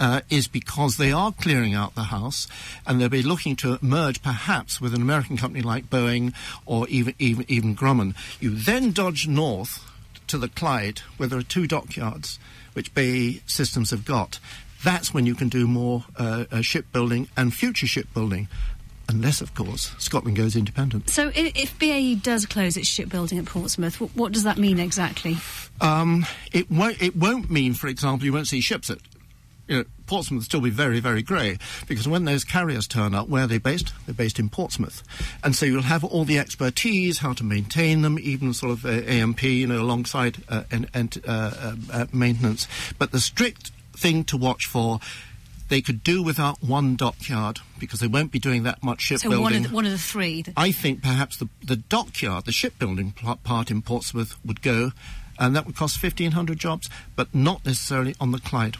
uh, 0.00 0.22
is 0.28 0.48
because 0.48 0.96
they 0.96 1.12
are 1.12 1.30
clearing 1.30 1.72
out 1.72 1.94
the 1.94 2.04
house 2.04 2.48
and 2.84 3.00
they'll 3.00 3.08
be 3.08 3.22
looking 3.22 3.54
to 3.56 3.78
merge 3.80 4.22
perhaps 4.22 4.80
with 4.80 4.92
an 4.92 5.02
American 5.02 5.36
company 5.36 5.62
like 5.62 5.88
Boeing 5.88 6.34
or 6.66 6.88
even, 6.88 7.14
even, 7.20 7.44
even 7.46 7.76
Grumman. 7.76 8.16
You 8.40 8.56
then 8.56 8.90
dodge 8.90 9.28
north 9.28 9.84
to 10.28 10.38
the 10.38 10.48
Clyde 10.48 11.00
where 11.16 11.28
there 11.28 11.38
are 11.38 11.42
two 11.42 11.66
dockyards 11.66 12.38
which 12.72 12.94
BAE 12.94 13.42
Systems 13.46 13.90
have 13.90 14.04
got. 14.04 14.38
That's 14.84 15.12
when 15.12 15.26
you 15.26 15.34
can 15.34 15.48
do 15.48 15.66
more 15.66 16.04
uh, 16.16 16.44
uh, 16.50 16.60
shipbuilding 16.62 17.28
and 17.36 17.52
future 17.52 17.86
shipbuilding 17.86 18.48
unless, 19.08 19.40
of 19.40 19.54
course, 19.54 19.94
Scotland 19.98 20.36
goes 20.36 20.54
independent. 20.54 21.08
So, 21.10 21.32
if 21.34 21.78
BAE 21.78 22.16
does 22.16 22.46
close 22.46 22.76
its 22.76 22.88
shipbuilding 22.88 23.38
at 23.38 23.46
Portsmouth, 23.46 24.00
what, 24.14 24.32
does 24.32 24.44
that 24.44 24.58
mean 24.58 24.78
exactly? 24.78 25.38
Um, 25.80 26.26
it 26.52 26.70
won't. 26.70 27.00
It 27.02 27.16
won't 27.16 27.50
mean, 27.50 27.74
for 27.74 27.88
example, 27.88 28.26
you 28.26 28.32
won't 28.32 28.48
see 28.48 28.60
ships 28.60 28.90
at 28.90 28.98
you 29.68 29.78
know, 29.78 29.84
Portsmouth 30.06 30.38
will 30.38 30.44
still 30.44 30.60
be 30.60 30.70
very, 30.70 30.98
very 30.98 31.22
grey 31.22 31.58
because 31.86 32.08
when 32.08 32.24
those 32.24 32.42
carriers 32.42 32.88
turn 32.88 33.14
up, 33.14 33.28
where 33.28 33.44
are 33.44 33.46
they 33.46 33.58
based? 33.58 33.92
They're 34.06 34.14
based 34.14 34.38
in 34.38 34.48
Portsmouth. 34.48 35.02
And 35.44 35.54
so 35.54 35.66
you'll 35.66 35.82
have 35.82 36.02
all 36.02 36.24
the 36.24 36.38
expertise, 36.38 37.18
how 37.18 37.34
to 37.34 37.44
maintain 37.44 38.02
them, 38.02 38.18
even 38.18 38.54
sort 38.54 38.72
of 38.72 38.84
uh, 38.86 38.88
AMP, 38.88 39.42
you 39.42 39.66
know, 39.66 39.80
alongside 39.80 40.38
uh, 40.48 40.64
and, 40.70 40.88
and 40.94 41.22
uh, 41.26 41.74
uh, 41.92 42.06
maintenance. 42.12 42.66
But 42.98 43.12
the 43.12 43.20
strict 43.20 43.70
thing 43.92 44.24
to 44.24 44.36
watch 44.36 44.66
for 44.66 45.00
they 45.68 45.82
could 45.82 46.02
do 46.02 46.22
without 46.22 46.62
one 46.62 46.96
dockyard 46.96 47.60
because 47.78 48.00
they 48.00 48.06
won't 48.06 48.32
be 48.32 48.38
doing 48.38 48.62
that 48.62 48.82
much 48.82 49.02
shipbuilding. 49.02 49.38
So 49.38 49.42
one 49.42 49.54
of 49.54 49.62
the, 49.64 49.74
one 49.74 49.84
of 49.84 49.92
the 49.92 49.98
three. 49.98 50.44
I 50.56 50.72
think 50.72 51.02
perhaps 51.02 51.36
the, 51.36 51.48
the 51.62 51.76
dockyard, 51.76 52.46
the 52.46 52.52
shipbuilding 52.52 53.12
part 53.44 53.70
in 53.70 53.82
Portsmouth 53.82 54.38
would 54.44 54.62
go, 54.62 54.92
and 55.38 55.54
that 55.54 55.66
would 55.66 55.76
cost 55.76 56.02
1,500 56.02 56.58
jobs, 56.58 56.88
but 57.16 57.34
not 57.34 57.66
necessarily 57.66 58.14
on 58.18 58.32
the 58.32 58.38
Clyde. 58.38 58.78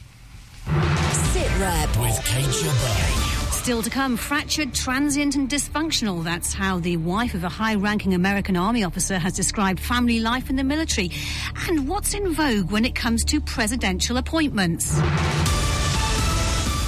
Sit 0.68 1.58
Rep 1.58 1.88
with 1.98 2.22
Kate 2.24 2.44
Jabbar. 2.44 3.52
Still 3.52 3.82
to 3.82 3.90
come, 3.90 4.16
fractured, 4.16 4.74
transient, 4.74 5.34
and 5.34 5.48
dysfunctional. 5.48 6.22
That's 6.22 6.52
how 6.52 6.78
the 6.78 6.98
wife 6.98 7.34
of 7.34 7.44
a 7.44 7.48
high 7.48 7.74
ranking 7.74 8.14
American 8.14 8.56
Army 8.56 8.84
officer 8.84 9.18
has 9.18 9.32
described 9.32 9.80
family 9.80 10.20
life 10.20 10.50
in 10.50 10.56
the 10.56 10.64
military. 10.64 11.10
And 11.68 11.88
what's 11.88 12.12
in 12.12 12.34
vogue 12.34 12.70
when 12.70 12.84
it 12.84 12.94
comes 12.94 13.24
to 13.26 13.40
presidential 13.40 14.18
appointments? 14.18 14.98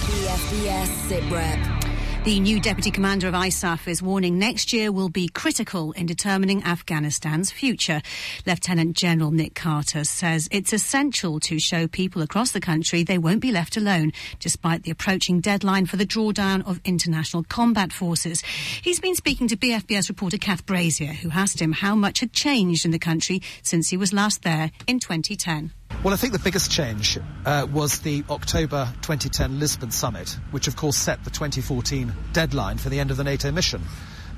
BFBS 0.06 0.86
Sit 1.08 1.30
Rep. 1.30 1.79
The 2.22 2.38
new 2.38 2.60
deputy 2.60 2.90
commander 2.90 3.28
of 3.28 3.34
ISAF 3.34 3.88
is 3.88 4.02
warning 4.02 4.38
next 4.38 4.74
year 4.74 4.92
will 4.92 5.08
be 5.08 5.26
critical 5.30 5.92
in 5.92 6.04
determining 6.04 6.62
Afghanistan's 6.64 7.50
future. 7.50 8.02
Lieutenant 8.44 8.94
General 8.94 9.30
Nick 9.30 9.54
Carter 9.54 10.04
says 10.04 10.46
it's 10.52 10.74
essential 10.74 11.40
to 11.40 11.58
show 11.58 11.88
people 11.88 12.20
across 12.20 12.52
the 12.52 12.60
country 12.60 13.02
they 13.02 13.16
won't 13.16 13.40
be 13.40 13.50
left 13.50 13.78
alone, 13.78 14.12
despite 14.38 14.82
the 14.82 14.90
approaching 14.90 15.40
deadline 15.40 15.86
for 15.86 15.96
the 15.96 16.04
drawdown 16.04 16.62
of 16.68 16.78
international 16.84 17.42
combat 17.44 17.90
forces. 17.90 18.42
He's 18.42 19.00
been 19.00 19.16
speaking 19.16 19.48
to 19.48 19.56
BFBS 19.56 20.10
reporter 20.10 20.36
Kath 20.36 20.66
Brazier, 20.66 21.14
who 21.14 21.30
asked 21.30 21.58
him 21.58 21.72
how 21.72 21.94
much 21.94 22.20
had 22.20 22.34
changed 22.34 22.84
in 22.84 22.90
the 22.90 22.98
country 22.98 23.40
since 23.62 23.88
he 23.88 23.96
was 23.96 24.12
last 24.12 24.42
there 24.42 24.72
in 24.86 25.00
2010. 25.00 25.72
Well, 26.02 26.14
I 26.14 26.16
think 26.16 26.32
the 26.32 26.38
biggest 26.38 26.70
change 26.70 27.18
uh, 27.44 27.66
was 27.70 27.98
the 27.98 28.24
October 28.30 28.90
2010 29.02 29.58
Lisbon 29.60 29.90
summit, 29.90 30.38
which 30.50 30.66
of 30.66 30.74
course 30.74 30.96
set 30.96 31.22
the 31.24 31.30
2014 31.30 32.14
deadline 32.32 32.78
for 32.78 32.88
the 32.88 32.98
end 33.00 33.10
of 33.10 33.18
the 33.18 33.24
NATO 33.24 33.50
mission. 33.50 33.82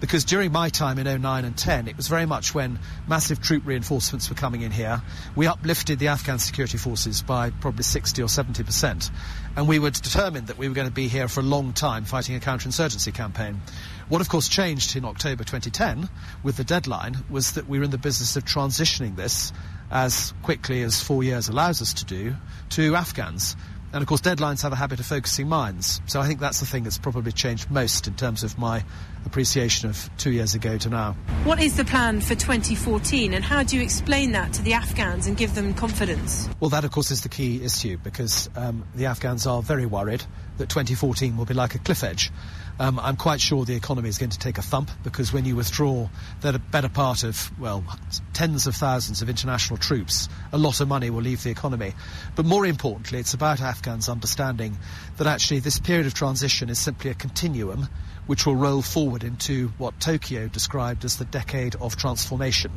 Because 0.03 0.25
during 0.25 0.51
my 0.51 0.69
time 0.69 0.99
in 0.99 1.07
09 1.23 1.45
and 1.45 1.57
10, 1.57 1.87
it 1.87 1.97
was 1.97 2.09
very 2.09 2.27
much 2.27 2.53
when 2.53 2.81
massive 3.07 3.41
troop 3.41 3.65
reinforcements 3.65 4.29
were 4.29 4.35
coming 4.35 4.63
in 4.63 4.73
here. 4.73 5.01
We 5.37 5.47
uplifted 5.47 6.01
the 6.01 6.09
Afghan 6.09 6.41
security 6.41 6.77
forces 6.77 7.23
by 7.23 7.51
probably 7.51 7.85
60 7.85 8.21
or 8.21 8.27
70 8.27 8.65
percent. 8.65 9.13
And 9.55 9.69
we 9.69 9.79
were 9.79 9.91
determined 9.91 10.49
that 10.49 10.59
we 10.59 10.67
were 10.69 10.75
going 10.75 10.89
to 10.89 10.93
be 10.93 11.07
here 11.07 11.29
for 11.29 11.39
a 11.39 11.45
long 11.45 11.73
time 11.73 12.05
fighting 12.05 12.35
a 12.35 12.41
counterinsurgency 12.41 13.15
campaign. 13.15 13.61
What, 14.09 14.21
of 14.21 14.29
course, 14.29 14.49
changed 14.49 14.97
in 14.97 15.05
October 15.05 15.45
2010 15.45 16.09
with 16.43 16.57
the 16.57 16.65
deadline 16.65 17.19
was 17.31 17.53
that 17.53 17.69
we 17.69 17.79
were 17.79 17.85
in 17.85 17.93
the 17.93 17.97
business 17.99 18.35
of 18.35 18.45
transitioning 18.45 19.15
this 19.15 19.53
as 19.93 20.33
quickly 20.43 20.83
as 20.83 21.01
four 21.01 21.23
years 21.23 21.49
allows 21.49 21.83
us 21.83 21.93
to 21.95 22.05
do 22.05 22.35
to 22.71 22.97
Afghans. 22.97 23.55
And 23.93 24.01
of 24.01 24.09
course, 24.09 24.23
deadlines 24.23 24.63
have 24.63 24.73
a 24.73 24.77
habit 24.77 25.01
of 25.01 25.07
focusing 25.07 25.51
minds. 25.51 26.01
So 26.07 26.19
I 26.19 26.27
think 26.27 26.41
that's 26.41 26.61
the 26.61 26.67
thing 26.67 26.83
that's 26.83 26.97
probably 26.97 27.31
changed 27.31 27.71
most 27.71 28.09
in 28.09 28.15
terms 28.15 28.43
of 28.43 28.59
my 28.59 28.83
appreciation 29.27 29.91
of 29.91 30.09
two 30.17 30.31
years 30.31 30.55
ago 30.55 30.79
to 30.79 30.89
now. 30.89 31.13
What 31.45 31.61
is 31.61 31.77
the 31.77 31.85
plan 31.85 32.23
for 32.23 32.35
2014 32.35 33.35
and 33.35 33.45
how 33.45 33.63
do 33.63 33.77
you 33.77 33.83
explain 33.83 34.33
that 34.33 34.55
to 34.55 34.63
the 34.63 34.73
Afghans 34.73 35.27
and 35.27 35.37
give 35.37 35.55
them 35.55 35.75
confidence? 35.75 36.49
Well, 36.59 36.71
that 36.71 36.85
of 36.85 36.91
course 36.91 37.11
is 37.11 37.21
the 37.21 37.29
key 37.29 37.63
issue 37.63 37.99
because 37.99 38.49
um, 38.57 38.87
the 38.95 39.07
Afghans 39.07 39.47
are 39.47 39.61
very 39.61 39.85
worried 39.85 40.25
that 40.57 40.71
2014 40.71 41.37
will 41.37 41.45
be 41.45 41.55
like 41.55 41.75
a 41.75 41.79
cliff 41.79 42.03
edge. 42.03 42.31
Um, 42.79 42.99
I'm 42.99 43.17
quite 43.17 43.41
sure 43.41 43.65
the 43.65 43.77
economy 43.77 44.09
is 44.09 44.19
going 44.19 44.31
to 44.31 44.39
take 44.39 44.59
a 44.59 44.63
thump 44.63 44.91
because 45.05 45.33
when 45.33 45.45
you 45.45 45.57
withdraw 45.57 46.09
the 46.41 46.59
better 46.59 46.89
part 46.89 47.23
of, 47.23 47.51
well, 47.61 47.85
tens 48.33 48.67
of 48.67 48.75
thousands 48.75 49.23
of 49.23 49.29
international 49.29 49.77
troops, 49.77 50.29
a 50.53 50.59
lot 50.59 50.81
of 50.81 50.89
money 50.89 51.11
will 51.11 51.23
leave 51.23 51.43
the 51.43 51.51
economy. 51.51 51.93
But 52.35 52.47
more 52.47 52.67
importantly, 52.67 53.19
it's 53.19 53.35
about 53.35 53.61
Afghans 53.61 54.09
understanding 54.09 54.79
that 55.19 55.27
actually 55.27 55.61
this 55.61 55.79
period 55.79 56.07
of 56.07 56.15
transition 56.15 56.71
is 56.71 56.79
simply 56.79 57.11
a 57.11 57.15
continuum 57.15 57.89
which 58.27 58.47
will 58.47 58.57
roll 58.57 58.83
forward 58.83 59.25
into 59.25 59.69
what 59.79 59.99
Tokyo 60.01 60.49
described 60.49 61.05
as 61.05 61.17
the 61.17 61.25
decade 61.25 61.75
of 61.77 61.97
transformation. 61.97 62.71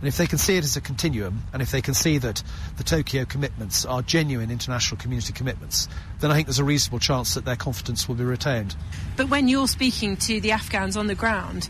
And 0.00 0.08
if 0.08 0.16
they 0.16 0.26
can 0.26 0.38
see 0.38 0.56
it 0.56 0.64
as 0.64 0.76
a 0.76 0.80
continuum, 0.80 1.42
and 1.52 1.60
if 1.60 1.70
they 1.70 1.82
can 1.82 1.94
see 1.94 2.16
that 2.18 2.42
the 2.78 2.84
Tokyo 2.84 3.26
commitments 3.26 3.84
are 3.84 4.00
genuine 4.00 4.50
international 4.50 4.98
community 4.98 5.34
commitments, 5.34 5.88
then 6.20 6.30
I 6.30 6.34
think 6.34 6.46
there's 6.46 6.58
a 6.58 6.64
reasonable 6.64 7.00
chance 7.00 7.34
that 7.34 7.44
their 7.44 7.56
confidence 7.56 8.08
will 8.08 8.14
be 8.14 8.24
retained. 8.24 8.74
But 9.16 9.28
when 9.28 9.46
you're 9.46 9.68
speaking 9.68 10.16
to 10.18 10.40
the 10.40 10.52
Afghans 10.52 10.96
on 10.96 11.06
the 11.06 11.14
ground, 11.14 11.68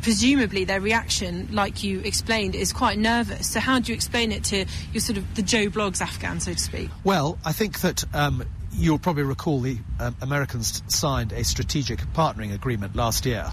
presumably 0.00 0.64
their 0.64 0.80
reaction, 0.80 1.48
like 1.52 1.84
you 1.84 2.00
explained, 2.00 2.54
is 2.56 2.72
quite 2.72 2.98
nervous. 2.98 3.48
So 3.48 3.60
how 3.60 3.78
do 3.78 3.92
you 3.92 3.94
explain 3.94 4.32
it 4.32 4.44
to 4.44 4.64
your 4.92 5.00
sort 5.00 5.18
of 5.18 5.34
the 5.34 5.42
Joe 5.42 5.66
Bloggs 5.66 6.00
Afghan, 6.00 6.40
so 6.40 6.52
to 6.52 6.58
speak? 6.58 6.90
Well, 7.04 7.38
I 7.44 7.52
think 7.52 7.80
that 7.80 8.04
um, 8.14 8.44
you'll 8.72 8.98
probably 8.98 9.24
recall 9.24 9.60
the 9.60 9.78
um, 10.00 10.16
Americans 10.20 10.82
signed 10.88 11.32
a 11.32 11.44
strategic 11.44 12.00
partnering 12.12 12.54
agreement 12.54 12.96
last 12.96 13.26
year. 13.26 13.52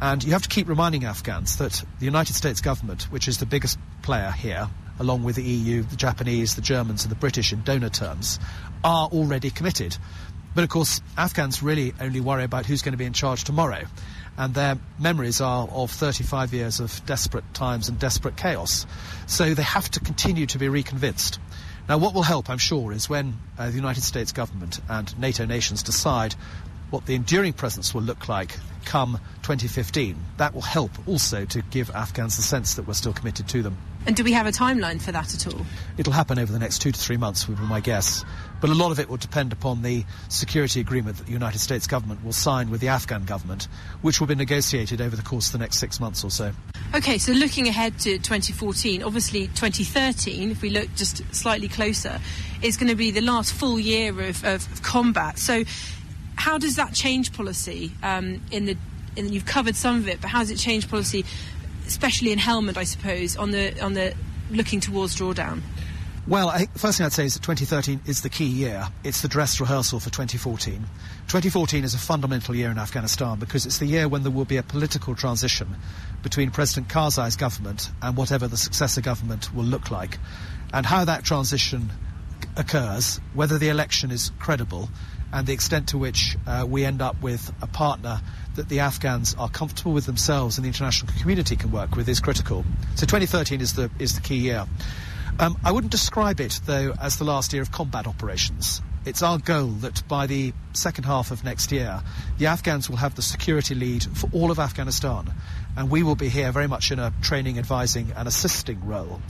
And 0.00 0.22
you 0.22 0.32
have 0.32 0.42
to 0.42 0.48
keep 0.48 0.68
reminding 0.68 1.04
Afghans 1.04 1.56
that 1.56 1.82
the 1.98 2.04
United 2.04 2.34
States 2.34 2.60
government, 2.60 3.04
which 3.04 3.28
is 3.28 3.38
the 3.38 3.46
biggest 3.46 3.78
player 4.02 4.30
here, 4.30 4.68
along 4.98 5.24
with 5.24 5.36
the 5.36 5.42
EU, 5.42 5.82
the 5.82 5.96
Japanese, 5.96 6.54
the 6.54 6.62
Germans, 6.62 7.04
and 7.04 7.10
the 7.10 7.16
British 7.16 7.52
in 7.52 7.62
donor 7.62 7.88
terms, 7.88 8.38
are 8.84 9.08
already 9.08 9.50
committed. 9.50 9.96
But 10.54 10.64
of 10.64 10.70
course, 10.70 11.00
Afghans 11.16 11.62
really 11.62 11.94
only 12.00 12.20
worry 12.20 12.44
about 12.44 12.66
who's 12.66 12.82
going 12.82 12.92
to 12.92 12.98
be 12.98 13.04
in 13.04 13.12
charge 13.12 13.44
tomorrow. 13.44 13.84
And 14.38 14.54
their 14.54 14.78
memories 14.98 15.40
are 15.40 15.66
of 15.68 15.90
35 15.90 16.52
years 16.52 16.80
of 16.80 17.04
desperate 17.06 17.44
times 17.54 17.88
and 17.88 17.98
desperate 17.98 18.36
chaos. 18.36 18.86
So 19.26 19.54
they 19.54 19.62
have 19.62 19.90
to 19.92 20.00
continue 20.00 20.46
to 20.46 20.58
be 20.58 20.68
reconvinced. 20.68 21.38
Now, 21.88 21.98
what 21.98 22.14
will 22.14 22.22
help, 22.22 22.50
I'm 22.50 22.58
sure, 22.58 22.92
is 22.92 23.08
when 23.08 23.38
uh, 23.58 23.68
the 23.68 23.76
United 23.76 24.02
States 24.02 24.32
government 24.32 24.80
and 24.88 25.18
NATO 25.18 25.46
nations 25.46 25.82
decide 25.82 26.34
what 26.90 27.06
the 27.06 27.14
enduring 27.14 27.52
presence 27.52 27.94
will 27.94 28.02
look 28.02 28.28
like 28.28 28.56
come 28.86 29.20
2015. 29.42 30.16
That 30.38 30.54
will 30.54 30.62
help 30.62 30.92
also 31.06 31.44
to 31.44 31.62
give 31.62 31.90
Afghans 31.90 32.36
the 32.36 32.42
sense 32.42 32.74
that 32.74 32.86
we're 32.86 32.94
still 32.94 33.12
committed 33.12 33.48
to 33.48 33.62
them. 33.62 33.76
And 34.06 34.14
do 34.14 34.22
we 34.22 34.32
have 34.32 34.46
a 34.46 34.52
timeline 34.52 35.02
for 35.02 35.10
that 35.10 35.34
at 35.34 35.52
all? 35.52 35.66
It'll 35.98 36.12
happen 36.12 36.38
over 36.38 36.52
the 36.52 36.60
next 36.60 36.78
two 36.78 36.92
to 36.92 36.98
three 36.98 37.16
months, 37.16 37.48
would 37.48 37.58
be 37.58 37.64
my 37.64 37.80
guess. 37.80 38.24
But 38.60 38.70
a 38.70 38.74
lot 38.74 38.92
of 38.92 39.00
it 39.00 39.08
will 39.08 39.16
depend 39.16 39.52
upon 39.52 39.82
the 39.82 40.04
security 40.28 40.80
agreement 40.80 41.16
that 41.16 41.26
the 41.26 41.32
United 41.32 41.58
States 41.58 41.88
government 41.88 42.24
will 42.24 42.32
sign 42.32 42.70
with 42.70 42.80
the 42.80 42.88
Afghan 42.88 43.24
government, 43.24 43.66
which 44.02 44.20
will 44.20 44.28
be 44.28 44.36
negotiated 44.36 45.00
over 45.00 45.16
the 45.16 45.22
course 45.22 45.48
of 45.48 45.52
the 45.52 45.58
next 45.58 45.78
six 45.78 45.98
months 45.98 46.22
or 46.22 46.30
so. 46.30 46.52
Okay, 46.94 47.18
so 47.18 47.32
looking 47.32 47.66
ahead 47.66 47.98
to 48.00 48.18
2014, 48.18 49.02
obviously 49.02 49.48
2013, 49.48 50.52
if 50.52 50.62
we 50.62 50.70
look 50.70 50.88
just 50.94 51.22
slightly 51.34 51.66
closer, 51.66 52.20
is 52.62 52.76
going 52.76 52.88
to 52.88 52.94
be 52.94 53.10
the 53.10 53.20
last 53.20 53.52
full 53.52 53.78
year 53.78 54.18
of, 54.22 54.44
of 54.44 54.82
combat. 54.82 55.36
So 55.38 55.64
how 56.36 56.58
does 56.58 56.76
that 56.76 56.94
change 56.94 57.32
policy 57.32 57.92
um, 58.02 58.40
in 58.50 58.66
the? 58.66 58.76
You've 59.16 59.46
covered 59.46 59.76
some 59.76 59.96
of 59.96 60.08
it, 60.08 60.20
but 60.20 60.28
how 60.28 60.40
does 60.40 60.50
it 60.50 60.58
change 60.58 60.90
policy, 60.90 61.24
especially 61.86 62.32
in 62.32 62.38
Helmand, 62.38 62.76
I 62.76 62.84
suppose, 62.84 63.36
on 63.36 63.50
the 63.50 63.82
on 63.82 63.94
the 63.94 64.14
looking 64.50 64.80
towards 64.80 65.16
drawdown? 65.16 65.62
Well, 66.28 66.48
I 66.48 66.66
first 66.76 66.98
thing 66.98 67.06
I'd 67.06 67.12
say 67.12 67.24
is 67.24 67.34
that 67.34 67.44
2013 67.44 68.00
is 68.04 68.22
the 68.22 68.28
key 68.28 68.46
year. 68.46 68.88
It's 69.04 69.22
the 69.22 69.28
dress 69.28 69.60
rehearsal 69.60 70.00
for 70.00 70.10
2014. 70.10 70.84
2014 71.28 71.84
is 71.84 71.94
a 71.94 71.98
fundamental 71.98 72.54
year 72.54 72.70
in 72.70 72.78
Afghanistan 72.78 73.38
because 73.38 73.64
it's 73.64 73.78
the 73.78 73.86
year 73.86 74.08
when 74.08 74.24
there 74.24 74.32
will 74.32 74.44
be 74.44 74.56
a 74.56 74.62
political 74.64 75.14
transition 75.14 75.68
between 76.24 76.50
President 76.50 76.88
Karzai's 76.88 77.36
government 77.36 77.90
and 78.02 78.16
whatever 78.16 78.48
the 78.48 78.56
successor 78.56 79.00
government 79.00 79.54
will 79.54 79.64
look 79.64 79.92
like. 79.92 80.18
And 80.72 80.84
how 80.84 81.04
that 81.04 81.24
transition 81.24 81.90
occurs, 82.56 83.20
whether 83.34 83.56
the 83.56 83.68
election 83.68 84.10
is 84.10 84.32
credible, 84.40 84.90
and 85.32 85.46
the 85.46 85.52
extent 85.52 85.88
to 85.88 85.98
which 85.98 86.36
uh, 86.46 86.64
we 86.68 86.84
end 86.84 87.02
up 87.02 87.20
with 87.22 87.52
a 87.62 87.66
partner 87.66 88.20
that 88.54 88.68
the 88.68 88.80
Afghans 88.80 89.34
are 89.38 89.48
comfortable 89.48 89.92
with 89.92 90.06
themselves 90.06 90.58
and 90.58 90.64
the 90.64 90.68
international 90.68 91.12
community 91.20 91.56
can 91.56 91.70
work 91.70 91.96
with 91.96 92.08
is 92.08 92.20
critical. 92.20 92.64
So 92.94 93.06
2013 93.06 93.60
is 93.60 93.74
the 93.74 93.90
is 93.98 94.14
the 94.14 94.20
key 94.20 94.36
year. 94.36 94.66
Um, 95.38 95.58
I 95.62 95.72
wouldn't 95.72 95.90
describe 95.90 96.40
it, 96.40 96.60
though, 96.64 96.94
as 96.98 97.18
the 97.18 97.24
last 97.24 97.52
year 97.52 97.60
of 97.60 97.70
combat 97.70 98.06
operations. 98.06 98.80
It's 99.04 99.22
our 99.22 99.38
goal 99.38 99.68
that 99.82 100.02
by 100.08 100.26
the 100.26 100.54
second 100.72 101.04
half 101.04 101.30
of 101.30 101.44
next 101.44 101.70
year, 101.72 102.02
the 102.38 102.46
Afghans 102.46 102.88
will 102.88 102.96
have 102.96 103.14
the 103.14 103.22
security 103.22 103.74
lead 103.74 104.02
for 104.02 104.30
all 104.32 104.50
of 104.50 104.58
Afghanistan, 104.58 105.32
and 105.76 105.90
we 105.90 106.02
will 106.02 106.14
be 106.14 106.28
here 106.28 106.50
very 106.52 106.66
much 106.66 106.90
in 106.90 106.98
a 106.98 107.12
training, 107.20 107.58
advising, 107.58 108.12
and 108.16 108.26
assisting 108.26 108.84
role. 108.86 109.20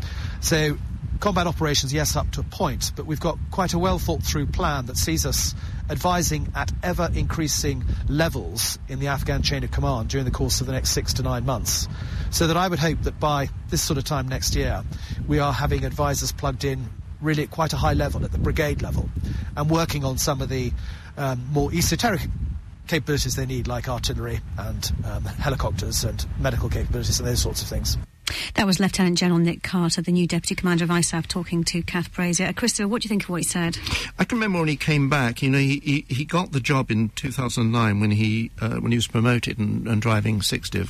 So, 0.40 0.78
combat 1.20 1.46
operations, 1.46 1.92
yes, 1.92 2.16
up 2.16 2.30
to 2.32 2.40
a 2.40 2.44
point, 2.44 2.92
but 2.96 3.06
we've 3.06 3.20
got 3.20 3.38
quite 3.50 3.72
a 3.72 3.78
well 3.78 3.98
thought 3.98 4.22
through 4.22 4.46
plan 4.46 4.86
that 4.86 4.96
sees 4.96 5.26
us 5.26 5.54
advising 5.88 6.52
at 6.54 6.72
ever 6.82 7.10
increasing 7.14 7.84
levels 8.08 8.78
in 8.88 8.98
the 8.98 9.08
Afghan 9.08 9.42
chain 9.42 9.64
of 9.64 9.70
command 9.70 10.08
during 10.08 10.24
the 10.24 10.30
course 10.30 10.60
of 10.60 10.66
the 10.66 10.72
next 10.72 10.90
six 10.90 11.14
to 11.14 11.22
nine 11.22 11.44
months. 11.44 11.88
So 12.30 12.46
that 12.48 12.56
I 12.56 12.68
would 12.68 12.78
hope 12.78 13.02
that 13.02 13.20
by 13.20 13.48
this 13.68 13.82
sort 13.82 13.98
of 13.98 14.04
time 14.04 14.28
next 14.28 14.54
year, 14.56 14.84
we 15.26 15.38
are 15.38 15.52
having 15.52 15.84
advisors 15.84 16.32
plugged 16.32 16.64
in 16.64 16.88
really 17.20 17.44
at 17.44 17.50
quite 17.50 17.72
a 17.72 17.76
high 17.76 17.94
level, 17.94 18.24
at 18.24 18.32
the 18.32 18.38
brigade 18.38 18.82
level, 18.82 19.08
and 19.56 19.70
working 19.70 20.04
on 20.04 20.18
some 20.18 20.42
of 20.42 20.48
the 20.48 20.72
um, 21.16 21.46
more 21.52 21.72
esoteric 21.72 22.20
capabilities 22.86 23.36
they 23.36 23.46
need, 23.46 23.66
like 23.66 23.88
artillery 23.88 24.40
and 24.58 24.92
um, 25.04 25.24
helicopters 25.24 26.04
and 26.04 26.26
medical 26.38 26.68
capabilities 26.68 27.18
and 27.18 27.28
those 27.28 27.40
sorts 27.40 27.62
of 27.62 27.68
things. 27.68 27.96
That 28.54 28.66
was 28.66 28.80
Lieutenant 28.80 29.18
General 29.18 29.38
Nick 29.38 29.62
Carter, 29.62 30.02
the 30.02 30.12
new 30.12 30.26
Deputy 30.26 30.54
Commander 30.54 30.84
of 30.84 30.90
ISAF, 30.90 31.26
talking 31.26 31.64
to 31.64 31.82
Kath 31.82 32.12
Brazier. 32.12 32.46
Uh, 32.46 32.52
Christopher, 32.52 32.88
what 32.88 33.02
do 33.02 33.06
you 33.06 33.08
think 33.08 33.24
of 33.24 33.30
what 33.30 33.42
he 33.42 33.44
said? 33.44 33.78
I 34.18 34.24
can 34.24 34.38
remember 34.38 34.58
when 34.58 34.68
he 34.68 34.76
came 34.76 35.08
back. 35.08 35.42
You 35.42 35.50
know, 35.50 35.58
he, 35.58 35.80
he, 35.80 36.04
he 36.08 36.24
got 36.24 36.52
the 36.52 36.60
job 36.60 36.90
in 36.90 37.10
2009 37.10 38.00
when 38.00 38.10
he 38.10 38.50
uh, 38.60 38.76
when 38.76 38.92
he 38.92 38.98
was 38.98 39.06
promoted 39.06 39.58
and, 39.58 39.86
and 39.86 40.02
driving 40.02 40.42
60 40.42 40.66
uh, 40.76 40.86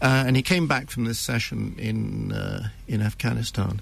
and 0.00 0.36
he 0.36 0.42
came 0.42 0.66
back 0.66 0.90
from 0.90 1.04
this 1.04 1.18
session 1.18 1.74
in 1.78 2.32
uh, 2.32 2.68
in 2.86 3.02
Afghanistan. 3.02 3.80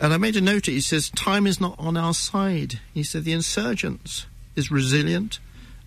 And 0.00 0.12
I 0.12 0.16
made 0.16 0.36
a 0.36 0.40
note. 0.40 0.66
He 0.66 0.80
says 0.80 1.10
time 1.10 1.46
is 1.46 1.60
not 1.60 1.74
on 1.78 1.96
our 1.96 2.14
side. 2.14 2.80
He 2.94 3.02
said 3.02 3.24
the 3.24 3.32
insurgents 3.32 4.26
is 4.56 4.70
resilient 4.70 5.38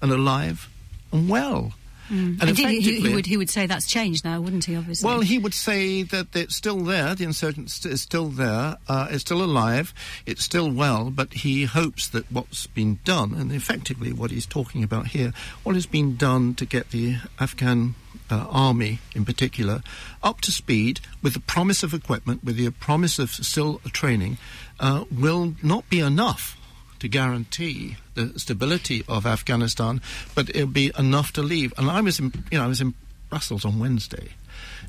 and 0.02 0.12
alive 0.12 0.70
and 1.12 1.30
well. 1.30 1.74
Mm. 2.14 2.40
And 2.40 2.50
Indeed, 2.50 2.84
he, 2.84 3.00
he, 3.00 3.16
would, 3.16 3.26
he 3.26 3.38
would 3.38 3.50
say 3.50 3.66
that's 3.66 3.88
changed 3.88 4.24
now, 4.24 4.40
wouldn't 4.40 4.66
he, 4.66 4.76
obviously? 4.76 5.08
Well, 5.08 5.22
he 5.22 5.40
would 5.40 5.56
say 5.56 6.04
that 6.04 6.36
it's 6.36 6.56
still 6.56 6.78
there, 6.78 7.16
the 7.16 7.24
insurgents 7.24 7.84
is 7.88 8.04
still 8.04 8.28
there, 8.28 8.78
uh, 8.88 9.08
it's 9.10 9.22
still 9.22 9.44
alive, 9.44 9.96
it's 10.28 10.44
still 10.44 10.72
well, 10.72 11.10
but 11.10 11.34
he 11.34 11.64
hopes 11.64 12.08
that 12.10 12.32
what's 12.32 12.68
been 12.68 13.00
done, 13.04 13.34
and 13.34 13.52
effectively 13.52 14.14
what 14.14 14.30
he's 14.30 14.46
talking 14.46 14.84
about 14.84 15.08
here, 15.08 15.34
what 15.64 15.74
has 15.74 15.88
been 15.88 16.16
done 16.16 16.54
to 16.56 16.66
get 16.66 16.92
the 16.92 17.18
Afghan 17.40 17.96
uh, 18.30 18.46
army 18.50 19.00
in 19.16 19.26
particular 19.26 19.82
up 20.22 20.40
to 20.42 20.52
speed 20.52 21.00
with 21.24 21.34
the 21.34 21.40
promise 21.40 21.82
of 21.82 21.96
equipment, 21.96 22.44
with 22.44 22.58
the 22.58 22.70
promise 22.70 23.18
of 23.18 23.32
still 23.32 23.80
training, 23.92 24.38
uh, 24.80 25.06
will 25.12 25.56
not 25.64 25.90
be 25.90 26.00
enough 26.00 26.58
to 27.04 27.10
guarantee 27.10 27.98
the 28.16 28.40
stability 28.40 29.04
of 29.10 29.26
Afghanistan, 29.26 30.02
but 30.34 30.50
it'll 30.50 30.68
be 30.68 30.90
enough 30.98 31.34
to 31.34 31.44
leave. 31.44 31.74
And 31.78 31.90
I 31.90 32.00
was, 32.00 32.18
in, 32.18 32.32
you 32.50 32.58
know, 32.58 32.64
I 32.64 32.68
was 32.68 32.80
in 32.80 32.94
Brussels 33.30 33.66
on 33.66 33.78
Wednesday. 33.78 34.30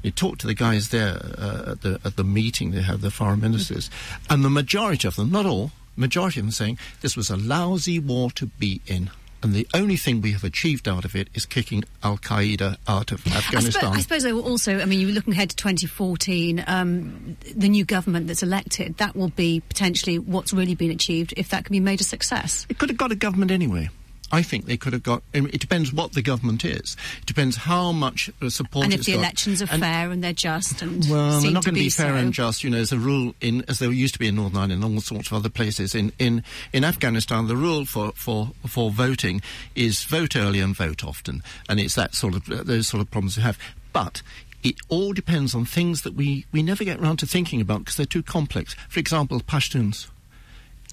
You 0.04 0.12
talked 0.12 0.40
to 0.42 0.46
the 0.46 0.54
guys 0.54 0.90
there 0.90 1.16
uh, 1.36 1.72
at 1.72 1.80
the 1.80 2.00
at 2.04 2.14
the 2.14 2.22
meeting 2.22 2.70
they 2.70 2.82
had, 2.82 3.00
the 3.00 3.10
foreign 3.10 3.40
ministers, 3.40 3.90
and 4.30 4.44
the 4.44 4.50
majority 4.50 5.08
of 5.08 5.16
them, 5.16 5.32
not 5.32 5.44
all, 5.44 5.72
majority 5.96 6.38
of 6.38 6.46
them 6.46 6.52
saying 6.52 6.78
this 7.00 7.16
was 7.16 7.30
a 7.30 7.36
lousy 7.36 7.98
war 7.98 8.30
to 8.30 8.46
be 8.46 8.80
in 8.86 9.10
and 9.44 9.52
the 9.52 9.68
only 9.74 9.96
thing 9.96 10.22
we 10.22 10.32
have 10.32 10.42
achieved 10.42 10.88
out 10.88 11.04
of 11.04 11.14
it 11.14 11.28
is 11.34 11.44
kicking 11.44 11.84
Al 12.02 12.16
Qaeda 12.16 12.78
out 12.88 13.12
of 13.12 13.24
Afghanistan. 13.26 13.92
I, 13.92 14.00
suppose, 14.00 14.24
I 14.24 14.30
suppose 14.30 14.44
also, 14.44 14.80
I 14.80 14.86
mean, 14.86 15.00
you're 15.00 15.10
looking 15.10 15.34
ahead 15.34 15.50
to 15.50 15.56
2014, 15.56 16.64
um, 16.66 17.36
the 17.54 17.68
new 17.68 17.84
government 17.84 18.26
that's 18.26 18.42
elected, 18.42 18.96
that 18.96 19.14
will 19.14 19.28
be 19.28 19.60
potentially 19.60 20.18
what's 20.18 20.54
really 20.54 20.74
been 20.74 20.90
achieved 20.90 21.34
if 21.36 21.50
that 21.50 21.66
can 21.66 21.72
be 21.72 21.80
made 21.80 22.00
a 22.00 22.04
success. 22.04 22.66
It 22.70 22.78
could 22.78 22.88
have 22.88 22.98
got 22.98 23.12
a 23.12 23.16
government 23.16 23.50
anyway. 23.50 23.90
I 24.32 24.42
think 24.42 24.66
they 24.66 24.76
could 24.76 24.92
have 24.92 25.02
got. 25.02 25.22
It 25.32 25.60
depends 25.60 25.92
what 25.92 26.12
the 26.12 26.22
government 26.22 26.64
is. 26.64 26.96
It 27.20 27.26
depends 27.26 27.56
how 27.56 27.92
much 27.92 28.30
uh, 28.40 28.48
support. 28.48 28.84
And 28.84 28.94
if 28.94 29.04
the 29.04 29.12
got. 29.12 29.18
elections 29.18 29.62
are 29.62 29.68
and 29.70 29.82
fair 29.82 30.10
and 30.10 30.22
they're 30.22 30.32
just, 30.32 30.82
and 30.82 31.04
well, 31.08 31.40
they're 31.40 31.50
not 31.50 31.64
going 31.64 31.74
to 31.74 31.80
be, 31.80 31.86
be 31.86 31.90
fair 31.90 32.10
so. 32.10 32.16
and 32.16 32.32
just. 32.32 32.64
You 32.64 32.70
know, 32.70 32.78
as 32.78 32.92
a 32.92 32.98
rule 32.98 33.34
in 33.40 33.64
as 33.68 33.78
there 33.78 33.90
used 33.92 34.14
to 34.14 34.20
be 34.20 34.28
in 34.28 34.36
Northern 34.36 34.58
Ireland 34.58 34.84
and 34.84 34.94
all 34.94 35.00
sorts 35.00 35.28
of 35.28 35.34
other 35.34 35.48
places. 35.48 35.94
In 35.94 36.12
in 36.18 36.42
in 36.72 36.84
Afghanistan, 36.84 37.48
the 37.48 37.56
rule 37.56 37.84
for 37.84 38.12
for 38.12 38.50
for 38.66 38.90
voting 38.90 39.42
is 39.74 40.04
vote 40.04 40.36
early 40.36 40.60
and 40.60 40.74
vote 40.74 41.04
often, 41.04 41.42
and 41.68 41.80
it's 41.80 41.94
that 41.94 42.14
sort 42.14 42.34
of 42.34 42.50
uh, 42.50 42.62
those 42.62 42.88
sort 42.88 43.00
of 43.00 43.10
problems 43.10 43.36
you 43.36 43.42
have. 43.42 43.58
But 43.92 44.22
it 44.64 44.76
all 44.88 45.12
depends 45.12 45.54
on 45.54 45.66
things 45.66 46.02
that 46.02 46.14
we, 46.14 46.46
we 46.50 46.62
never 46.62 46.84
get 46.84 46.98
around 46.98 47.18
to 47.18 47.26
thinking 47.26 47.60
about 47.60 47.80
because 47.80 47.96
they're 47.96 48.06
too 48.06 48.22
complex. 48.22 48.74
For 48.88 48.98
example, 48.98 49.38
Pashtuns 49.40 50.08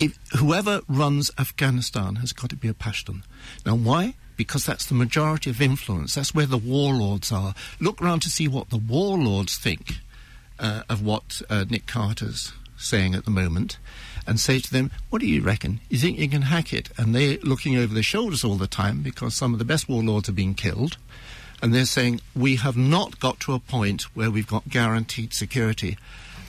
if 0.02 0.18
whoever 0.38 0.82
runs 0.90 1.30
Afghanistan 1.38 2.16
has 2.18 2.34
got 2.34 2.50
to 2.50 2.56
be 2.56 2.68
a 2.68 2.74
Pashtun. 2.74 3.22
Now, 3.66 3.76
why? 3.76 4.16
Because 4.36 4.66
that's 4.66 4.88
the 4.88 4.96
majority 4.96 5.52
of 5.52 5.62
influence. 5.62 6.16
That's 6.16 6.34
where 6.34 6.48
the 6.48 6.58
warlords 6.58 7.32
are. 7.32 7.54
Look 7.80 8.02
around 8.02 8.22
to 8.24 8.30
see 8.30 8.48
what 8.48 8.72
the 8.72 8.78
warlords 8.78 9.58
think 9.58 9.98
uh, 10.60 10.82
of 10.90 11.06
what 11.06 11.44
uh, 11.50 11.66
Nick 11.70 11.86
Carter's 11.86 12.52
saying 12.76 13.14
at 13.14 13.26
the 13.26 13.32
moment 13.32 13.78
and 14.26 14.40
say 14.40 14.60
to 14.60 14.72
them, 14.72 14.90
What 15.12 15.22
do 15.22 15.28
you 15.28 15.42
reckon? 15.42 15.82
You 15.90 16.00
think 16.00 16.18
you 16.18 16.28
can 16.28 16.44
hack 16.44 16.74
it? 16.74 16.90
And 16.98 17.14
they're 17.14 17.38
looking 17.44 17.78
over 17.78 17.94
their 17.94 18.02
shoulders 18.02 18.44
all 18.44 18.56
the 18.56 18.68
time 18.68 19.04
because 19.04 19.36
some 19.36 19.54
of 19.54 19.60
the 19.60 19.66
best 19.66 19.88
warlords 19.88 20.30
are 20.30 20.34
being 20.34 20.56
killed. 20.56 20.98
And 21.62 21.76
they're 21.76 21.86
saying, 21.86 22.22
We 22.36 22.56
have 22.56 22.76
not 22.76 23.20
got 23.20 23.40
to 23.42 23.54
a 23.54 23.60
point 23.60 24.04
where 24.16 24.32
we've 24.32 24.48
got 24.48 24.70
guaranteed 24.70 25.34
security. 25.34 25.98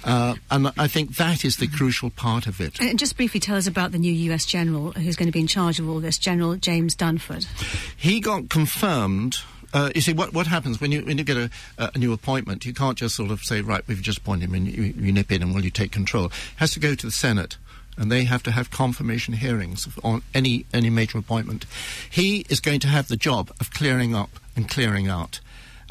Uh, 0.05 0.35
and 0.51 0.73
I 0.77 0.89
think 0.89 1.17
that 1.17 1.45
is 1.45 1.57
the 1.59 1.69
crucial 1.69 2.11
part 2.11 2.47
of 2.47 2.61
it. 2.61 2.81
And 2.81 2.99
just 2.99 3.17
briefly 3.17 3.41
tell 3.41 3.57
us 3.57 3.67
about 3.67 3.93
the 3.93 3.99
new 3.99 4.13
US 4.33 4.45
general 4.45 4.93
who's 4.93 5.17
going 5.17 5.29
to 5.29 5.33
be 5.33 5.41
in 5.41 5.47
charge 5.47 5.79
of 5.79 5.89
all 5.89 6.01
this, 6.01 6.19
General 6.19 6.57
James 6.57 6.97
Dunford. 6.97 7.47
He 7.97 8.21
got 8.21 8.49
confirmed 8.49 9.39
uh, 9.75 9.91
you 9.95 10.01
see, 10.03 10.13
what, 10.13 10.35
what 10.35 10.47
happens 10.47 10.81
when 10.81 10.93
you 10.93 11.03
when 11.03 11.17
you 11.17 11.25
get 11.25 11.37
a, 11.37 11.51
a, 11.79 11.99
new 11.99 12.13
appointment? 12.13 12.67
You 12.67 12.75
can't 12.75 12.99
just 12.99 13.15
sort 13.15 13.31
of 13.31 13.43
say, 13.43 13.63
right, 13.63 13.83
we've 13.87 14.03
just 14.03 14.19
appointed 14.19 14.51
him, 14.51 14.55
and 14.55 14.67
you, 14.67 14.83
you 14.83 15.13
nip 15.13 15.33
in 15.33 15.43
and 15.43 15.55
will 15.55 15.65
you 15.65 15.71
take 15.71 15.93
control? 15.93 16.27
It 16.27 16.33
has 16.57 16.73
to 16.73 16.81
go 16.81 16.95
to 16.95 17.07
the 17.07 17.13
Senate, 17.13 17.57
and 17.97 18.13
they 18.13 18.25
have 18.25 18.43
to 18.43 18.51
have 18.51 18.71
confirmation 18.71 19.35
hearings 19.35 19.89
on 20.05 20.23
any 20.35 20.67
any 20.75 20.91
major 20.91 21.17
appointment. 21.17 21.65
He 22.11 22.45
is 22.51 22.61
going 22.61 22.81
to 22.81 22.89
have 22.89 23.09
the 23.09 23.17
job 23.17 23.51
of 23.61 23.71
clearing 23.71 24.15
up 24.15 24.31
and 24.55 24.69
clearing 24.69 25.09
out. 25.09 25.41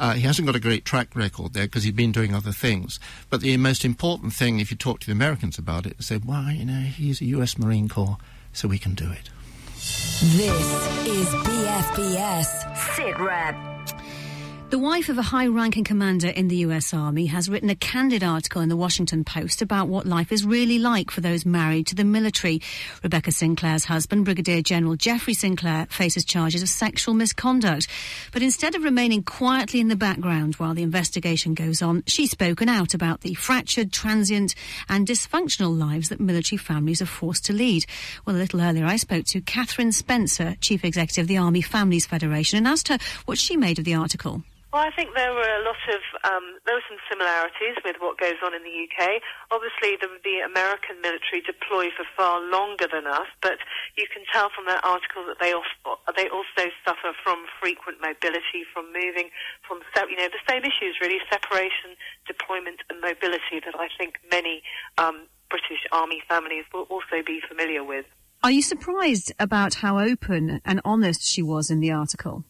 Uh, 0.02 0.14
he 0.14 0.22
hasn't 0.22 0.48
got 0.48 0.56
a 0.56 0.60
great 0.60 0.84
track 0.84 1.16
record 1.16 1.54
there 1.54 1.68
because 1.68 1.84
he's 1.84 1.94
been 1.94 2.12
doing 2.12 2.34
other 2.34 2.52
things. 2.52 3.00
But 3.30 3.42
the 3.42 3.56
most 3.58 3.86
important 3.86 4.34
thing, 4.34 4.60
if 4.60 4.72
you 4.72 4.76
talk 4.76 5.00
to 5.02 5.06
the 5.06 5.12
Americans 5.12 5.60
about 5.60 5.86
it, 5.86 5.96
is 6.00 6.08
say, 6.08 6.20
well, 6.26 6.50
you 6.50 6.66
know, 6.66 6.82
he's 6.82 7.22
a 7.22 7.26
U.S. 7.26 7.60
Marine 7.60 7.88
Corps, 7.88 8.18
so 8.52 8.68
we 8.68 8.80
can 8.80 8.96
do 8.96 9.12
it. 9.12 9.30
This 9.76 11.06
is 11.06 11.28
BFBS 11.28 12.76
SITREP. 12.96 14.31
The 14.72 14.80
wife 14.80 15.10
of 15.10 15.18
a 15.18 15.22
high 15.22 15.48
ranking 15.48 15.84
commander 15.84 16.30
in 16.30 16.48
the 16.48 16.56
US 16.60 16.94
Army 16.94 17.26
has 17.26 17.50
written 17.50 17.70
a 17.70 17.76
candid 17.76 18.24
article 18.24 18.62
in 18.62 18.70
the 18.70 18.78
Washington 18.78 19.26
Post 19.26 19.62
about 19.62 19.90
what 19.90 20.06
life 20.06 20.32
is 20.32 20.46
really 20.46 20.80
like 20.80 21.12
for 21.12 21.20
those 21.20 21.46
married 21.46 21.88
to 21.88 21.96
the 21.96 22.06
military. 22.06 22.62
Rebecca 23.04 23.34
Sinclair's 23.34 23.84
husband, 23.84 24.24
Brigadier 24.24 24.62
General 24.62 24.96
Jeffrey 24.96 25.34
Sinclair, 25.34 25.88
faces 25.90 26.24
charges 26.24 26.62
of 26.62 26.70
sexual 26.70 27.14
misconduct. 27.14 27.90
But 28.32 28.44
instead 28.44 28.74
of 28.74 28.84
remaining 28.84 29.24
quietly 29.24 29.82
in 29.82 29.90
the 29.90 29.98
background 29.98 30.56
while 30.56 30.74
the 30.74 30.84
investigation 30.84 31.54
goes 31.54 31.82
on, 31.82 32.04
she's 32.08 32.32
spoken 32.32 32.70
out 32.70 32.94
about 32.94 33.22
the 33.22 33.34
fractured, 33.34 33.92
transient, 33.92 34.56
and 34.88 35.06
dysfunctional 35.06 35.78
lives 35.78 36.08
that 36.08 36.22
military 36.22 36.58
families 36.58 37.02
are 37.02 37.06
forced 37.06 37.44
to 37.48 37.54
lead. 37.54 37.86
Well, 38.26 38.38
a 38.38 38.38
little 38.38 38.62
earlier, 38.62 38.86
I 38.86 38.96
spoke 38.96 39.26
to 39.26 39.42
Catherine 39.42 39.92
Spencer, 39.92 40.56
Chief 40.62 40.86
Executive 40.86 41.24
of 41.24 41.28
the 41.28 41.40
Army 41.40 41.62
Families 41.62 42.06
Federation, 42.06 42.58
and 42.58 42.70
asked 42.70 42.88
her 42.88 43.00
what 43.26 43.38
she 43.38 43.58
made 43.58 43.78
of 43.78 43.84
the 43.84 43.96
article. 43.96 44.44
Well, 44.72 44.88
I 44.88 44.92
think 44.96 45.12
there 45.20 45.36
were 45.36 45.44
a 45.44 45.68
lot 45.68 45.84
of 45.92 46.00
um, 46.24 46.56
there 46.64 46.80
were 46.80 46.88
some 46.88 46.96
similarities 47.12 47.76
with 47.84 48.00
what 48.00 48.16
goes 48.16 48.40
on 48.40 48.56
in 48.56 48.64
the 48.64 48.72
UK. 48.88 49.20
Obviously, 49.52 50.00
the, 50.00 50.08
the 50.24 50.48
American 50.48 51.04
military 51.04 51.44
deploy 51.44 51.92
for 51.92 52.08
far 52.16 52.40
longer 52.40 52.88
than 52.88 53.04
us, 53.04 53.28
but 53.44 53.60
you 54.00 54.08
can 54.08 54.24
tell 54.32 54.48
from 54.56 54.72
that 54.72 54.80
article 54.88 55.28
that 55.28 55.44
they 55.44 55.52
also, 55.52 56.00
they 56.16 56.32
also 56.32 56.72
suffer 56.88 57.12
from 57.20 57.44
frequent 57.60 58.00
mobility, 58.00 58.64
from 58.72 58.88
moving, 58.96 59.28
from 59.68 59.84
you 60.08 60.16
know 60.16 60.32
the 60.32 60.40
same 60.48 60.64
issues 60.64 60.96
really: 61.04 61.20
separation, 61.28 62.00
deployment, 62.24 62.80
and 62.88 63.04
mobility 63.04 63.60
that 63.60 63.76
I 63.76 63.92
think 64.00 64.24
many 64.32 64.64
um, 64.96 65.28
British 65.52 65.84
Army 65.92 66.24
families 66.32 66.64
will 66.72 66.88
also 66.88 67.20
be 67.28 67.44
familiar 67.44 67.84
with. 67.84 68.08
Are 68.40 68.56
you 68.56 68.62
surprised 68.62 69.36
about 69.36 69.84
how 69.84 70.00
open 70.00 70.62
and 70.64 70.80
honest 70.86 71.28
she 71.28 71.44
was 71.44 71.70
in 71.70 71.82
the 71.82 71.92
article? 71.92 72.46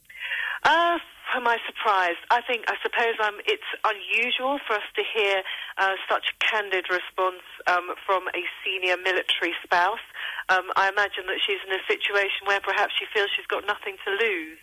Uh, 0.63 0.99
am 1.35 1.47
I 1.47 1.57
surprised? 1.65 2.19
I 2.29 2.41
think, 2.41 2.65
I 2.67 2.75
suppose 2.81 3.15
um, 3.23 3.37
it's 3.45 3.67
unusual 3.85 4.59
for 4.67 4.75
us 4.75 4.87
to 4.95 5.03
hear 5.15 5.43
uh, 5.77 5.95
such 6.09 6.33
a 6.33 6.35
candid 6.43 6.85
response 6.89 7.43
um, 7.67 7.95
from 8.05 8.27
a 8.29 8.43
senior 8.63 8.97
military 8.97 9.53
spouse. 9.63 10.03
Um, 10.49 10.71
I 10.75 10.89
imagine 10.89 11.25
that 11.27 11.39
she's 11.45 11.61
in 11.67 11.73
a 11.73 11.83
situation 11.87 12.45
where 12.45 12.59
perhaps 12.59 12.93
she 12.99 13.05
feels 13.13 13.29
she's 13.35 13.47
got 13.47 13.65
nothing 13.65 13.95
to 14.05 14.11
lose. 14.11 14.59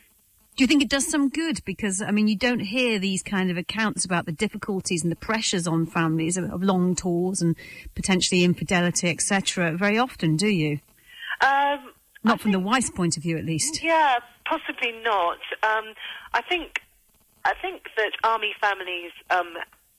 Do 0.57 0.65
you 0.65 0.67
think 0.67 0.83
it 0.83 0.91
does 0.91 1.07
some 1.07 1.29
good? 1.29 1.65
Because, 1.65 2.03
I 2.03 2.11
mean, 2.11 2.27
you 2.27 2.37
don't 2.37 2.59
hear 2.59 2.99
these 2.99 3.23
kind 3.23 3.49
of 3.49 3.57
accounts 3.57 4.05
about 4.05 4.27
the 4.27 4.33
difficulties 4.33 5.05
and 5.05 5.13
the 5.13 5.17
pressures 5.17 5.69
on 5.69 5.87
families 5.87 6.37
of, 6.37 6.51
of 6.51 6.63
long 6.65 6.97
tours 6.97 7.41
and 7.41 7.55
potentially 7.95 8.43
infidelity, 8.43 9.09
etc., 9.09 9.77
very 9.77 9.99
often, 9.99 10.37
do 10.37 10.49
you? 10.49 10.81
Um, 11.41 11.93
not 12.25 12.35
I 12.35 12.37
from 12.39 12.51
think, 12.51 12.53
the 12.55 12.69
wife's 12.69 12.91
point 12.91 13.17
of 13.17 13.23
view, 13.23 13.39
at 13.39 13.45
least. 13.45 13.85
Yeah, 13.85 14.17
possibly 14.49 14.93
not. 15.05 15.39
Um, 15.63 15.93
I 16.33 16.43
think 16.43 16.81
I 17.45 17.53
think 17.61 17.89
that 17.97 18.13
army 18.25 18.53
families 18.61 19.13
um, 19.31 19.55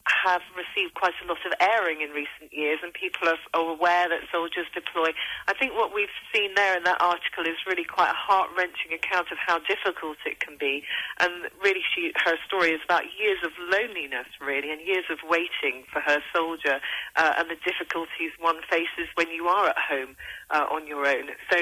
have 0.05 0.41
received 0.57 0.93
quite 0.95 1.13
a 1.23 1.27
lot 1.27 1.37
of 1.45 1.53
airing 1.61 2.01
in 2.01 2.09
recent 2.09 2.51
years, 2.51 2.79
and 2.83 2.93
people 2.93 3.29
are, 3.29 3.39
are, 3.53 3.69
aware 3.69 4.09
that 4.09 4.25
soldiers 4.31 4.65
deploy. 4.73 5.13
I 5.47 5.53
think 5.53 5.73
what 5.73 5.93
we've 5.93 6.13
seen 6.33 6.55
there 6.55 6.75
in 6.75 6.83
that 6.83 7.01
article 7.01 7.45
is 7.45 7.57
really 7.67 7.85
quite 7.85 8.09
a 8.09 8.17
heart 8.17 8.49
wrenching 8.57 8.91
account 8.93 9.31
of 9.31 9.37
how 9.37 9.59
difficult 9.59 10.17
it 10.25 10.39
can 10.39 10.57
be, 10.57 10.83
and 11.19 11.49
really, 11.63 11.81
she, 11.95 12.11
her 12.25 12.35
story 12.45 12.71
is 12.71 12.81
about 12.83 13.03
years 13.17 13.39
of 13.45 13.51
loneliness, 13.69 14.27
really, 14.41 14.71
and 14.71 14.81
years 14.81 15.05
of 15.09 15.19
waiting 15.29 15.85
for 15.91 16.01
her 16.01 16.19
soldier, 16.33 16.81
uh, 17.15 17.33
and 17.37 17.49
the 17.49 17.59
difficulties 17.63 18.33
one 18.39 18.59
faces 18.69 19.07
when 19.15 19.29
you 19.29 19.47
are 19.47 19.69
at 19.69 19.77
home 19.77 20.15
uh, 20.51 20.65
on 20.71 20.87
your 20.87 21.05
own. 21.05 21.29
So 21.51 21.57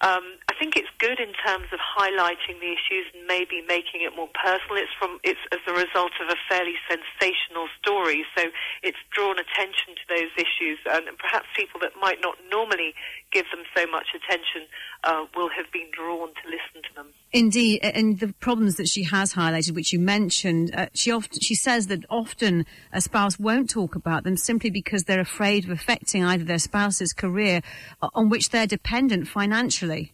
um, 0.00 0.40
I 0.48 0.54
think 0.58 0.76
it's 0.76 0.88
good 0.98 1.20
in 1.20 1.32
terms 1.44 1.68
of 1.72 1.80
highlighting 1.80 2.60
the 2.60 2.72
issues 2.72 3.06
and 3.12 3.26
maybe 3.26 3.62
making 3.66 4.00
it 4.00 4.16
more 4.16 4.28
personal. 4.32 4.80
It's 4.80 4.92
from 4.98 5.20
it's 5.24 5.40
as 5.52 5.60
a 5.68 5.72
result 5.72 6.12
of 6.20 6.28
a 6.28 6.38
fairly 6.48 6.76
sensational 6.88 7.68
story, 7.80 8.24
so 8.36 8.48
it's 8.82 9.00
drawn 9.12 9.36
attention 9.38 9.94
to 9.96 10.04
those 10.08 10.32
issues, 10.36 10.78
and 10.88 11.04
perhaps 11.18 11.46
people 11.56 11.80
that 11.80 11.92
might 12.00 12.20
not 12.20 12.36
normally 12.50 12.94
give 13.32 13.46
them 13.52 13.64
so 13.76 13.86
much 13.86 14.16
attention 14.16 14.68
uh, 15.04 15.26
will 15.36 15.50
have 15.50 15.70
been 15.72 15.88
drawn 15.92 16.32
to 16.40 16.44
listen 16.48 16.80
to 16.80 16.92
them. 16.96 17.12
Indeed, 17.32 17.80
and 17.84 18.18
the 18.18 18.32
problems 18.40 18.74
that 18.76 18.88
she 18.88 19.04
has 19.04 19.34
highlighted, 19.34 19.74
which 19.76 19.92
you 19.92 20.00
mentioned, 20.00 20.74
uh, 20.74 20.86
she 20.94 21.12
often 21.12 21.38
she 21.40 21.54
says 21.54 21.86
that 21.86 22.04
often 22.10 22.66
a 22.92 23.00
spouse 23.00 23.38
won't 23.38 23.70
talk 23.70 23.94
about 23.94 24.24
them 24.24 24.36
simply 24.36 24.68
because 24.68 25.04
they're 25.04 25.20
afraid 25.20 25.64
of 25.64 25.70
affecting 25.70 26.24
either 26.24 26.42
their 26.42 26.58
spouse's 26.58 27.12
career 27.12 27.60
on 28.02 28.30
which 28.30 28.50
they're 28.50 28.66
dependent 28.66 29.28
financially. 29.28 30.12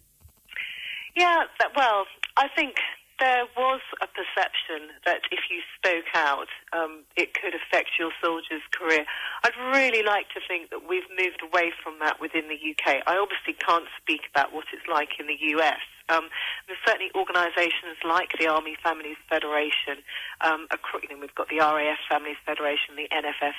Yeah, 1.16 1.44
well, 1.74 2.05
I 2.37 2.48
think 2.55 2.74
there 3.18 3.44
was 3.57 3.81
a 4.02 4.07
perception 4.07 4.92
that 5.07 5.22
if 5.33 5.40
you 5.48 5.62
spoke 5.74 6.12
out, 6.14 6.48
um, 6.74 7.05
it 7.16 7.33
could 7.33 7.55
affect 7.55 7.96
your 7.98 8.11
soldier's 8.22 8.61
career. 8.72 9.07
I'd 9.42 9.57
really 9.72 10.02
like 10.02 10.29
to 10.37 10.40
think 10.46 10.68
that 10.68 10.87
we've 10.87 11.09
moved 11.16 11.40
away 11.42 11.72
from 11.83 11.98
that 12.00 12.20
within 12.20 12.48
the 12.48 12.61
UK. 12.61 13.00
I 13.07 13.16
obviously 13.16 13.55
can't 13.55 13.88
speak 14.02 14.20
about 14.35 14.52
what 14.52 14.66
it's 14.74 14.87
like 14.87 15.16
in 15.18 15.26
the 15.26 15.38
US. 15.57 15.81
Um, 16.09 16.29
there's 16.66 16.79
certainly 16.87 17.11
organisations 17.14 17.99
like 18.05 18.33
the 18.38 18.47
Army 18.47 18.77
Families 18.83 19.19
Federation. 19.29 20.03
Um, 20.40 20.66
you 21.03 21.09
know, 21.11 21.21
we've 21.21 21.35
got 21.35 21.49
the 21.49 21.59
RAF 21.59 21.99
Families 22.09 22.38
Federation, 22.45 22.97
the 22.97 23.09
NFF. 23.11 23.57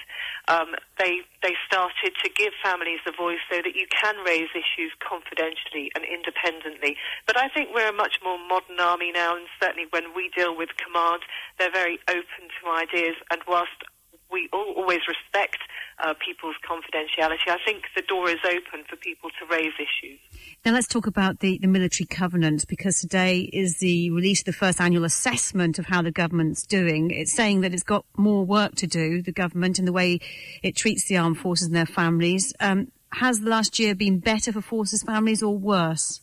Um, 0.48 0.76
they 1.00 1.22
they 1.44 1.56
started 1.68 2.16
to 2.24 2.30
give 2.30 2.54
families 2.64 3.00
a 3.06 3.12
voice 3.12 3.44
so 3.52 3.62
that 3.62 3.76
you 3.76 3.88
can 3.92 4.16
raise 4.26 4.50
issues 4.56 4.92
confidentially 5.04 5.92
and 5.96 6.04
independently. 6.04 6.96
But 7.26 7.38
I 7.38 7.50
think 7.50 7.70
we're 7.74 7.90
a 7.90 7.96
much 7.96 8.20
more 8.24 8.40
modern 8.40 8.80
army 8.80 9.12
now, 9.12 9.36
and 9.36 9.48
certainly 9.62 9.88
when 9.90 10.16
we 10.16 10.30
deal 10.36 10.56
with 10.56 10.70
command, 10.78 11.24
they're 11.60 11.72
very 11.72 12.00
open 12.08 12.48
to 12.48 12.70
ideas. 12.70 13.16
And 13.32 13.42
whilst 13.48 13.84
we 14.32 14.50
all 14.52 14.74
always 14.76 15.08
respect 15.08 15.60
uh, 16.00 16.14
people's 16.26 16.56
confidentiality. 16.68 17.48
I 17.48 17.58
think 17.66 17.84
the 17.96 18.02
door 18.02 18.30
is 18.30 18.38
open 18.46 18.86
for 18.90 18.96
people 18.98 19.30
to 19.40 19.46
raise 19.50 19.74
issues. 19.76 20.20
Now 20.66 20.74
let's 20.74 20.88
talk 20.88 21.08
about 21.08 21.40
the, 21.40 21.58
the 21.60 21.68
military 21.68 22.06
covenant 22.06 22.66
because 22.68 23.00
today 23.00 23.50
is 23.54 23.80
the 23.80 24.12
release 24.12 24.42
of 24.42 24.46
the 24.46 24.54
first 24.54 24.80
annual 24.80 25.06
assessment 25.06 25.80
of 25.80 25.86
how 25.86 26.02
the 26.02 26.12
government's 26.12 26.66
doing. 26.66 27.12
It's 27.12 27.34
saying 27.34 27.62
that 27.62 27.74
it's 27.74 27.84
got 27.84 28.06
more 28.16 28.46
work 28.46 28.76
to 28.76 28.88
do, 28.88 29.22
the 29.22 29.32
government, 29.32 29.80
in 29.80 29.86
the 29.86 29.94
way 29.94 30.20
it 30.62 30.76
treats 30.76 31.08
the 31.08 31.18
armed 31.18 31.40
forces 31.40 31.68
and 31.68 31.76
their 31.76 31.86
families. 31.86 32.54
Um, 32.60 32.92
has 33.14 33.40
the 33.40 33.50
last 33.50 33.80
year 33.80 33.96
been 33.96 34.20
better 34.20 34.52
for 34.52 34.62
forces 34.62 35.04
families 35.04 35.42
or 35.42 35.58
worse? 35.58 36.22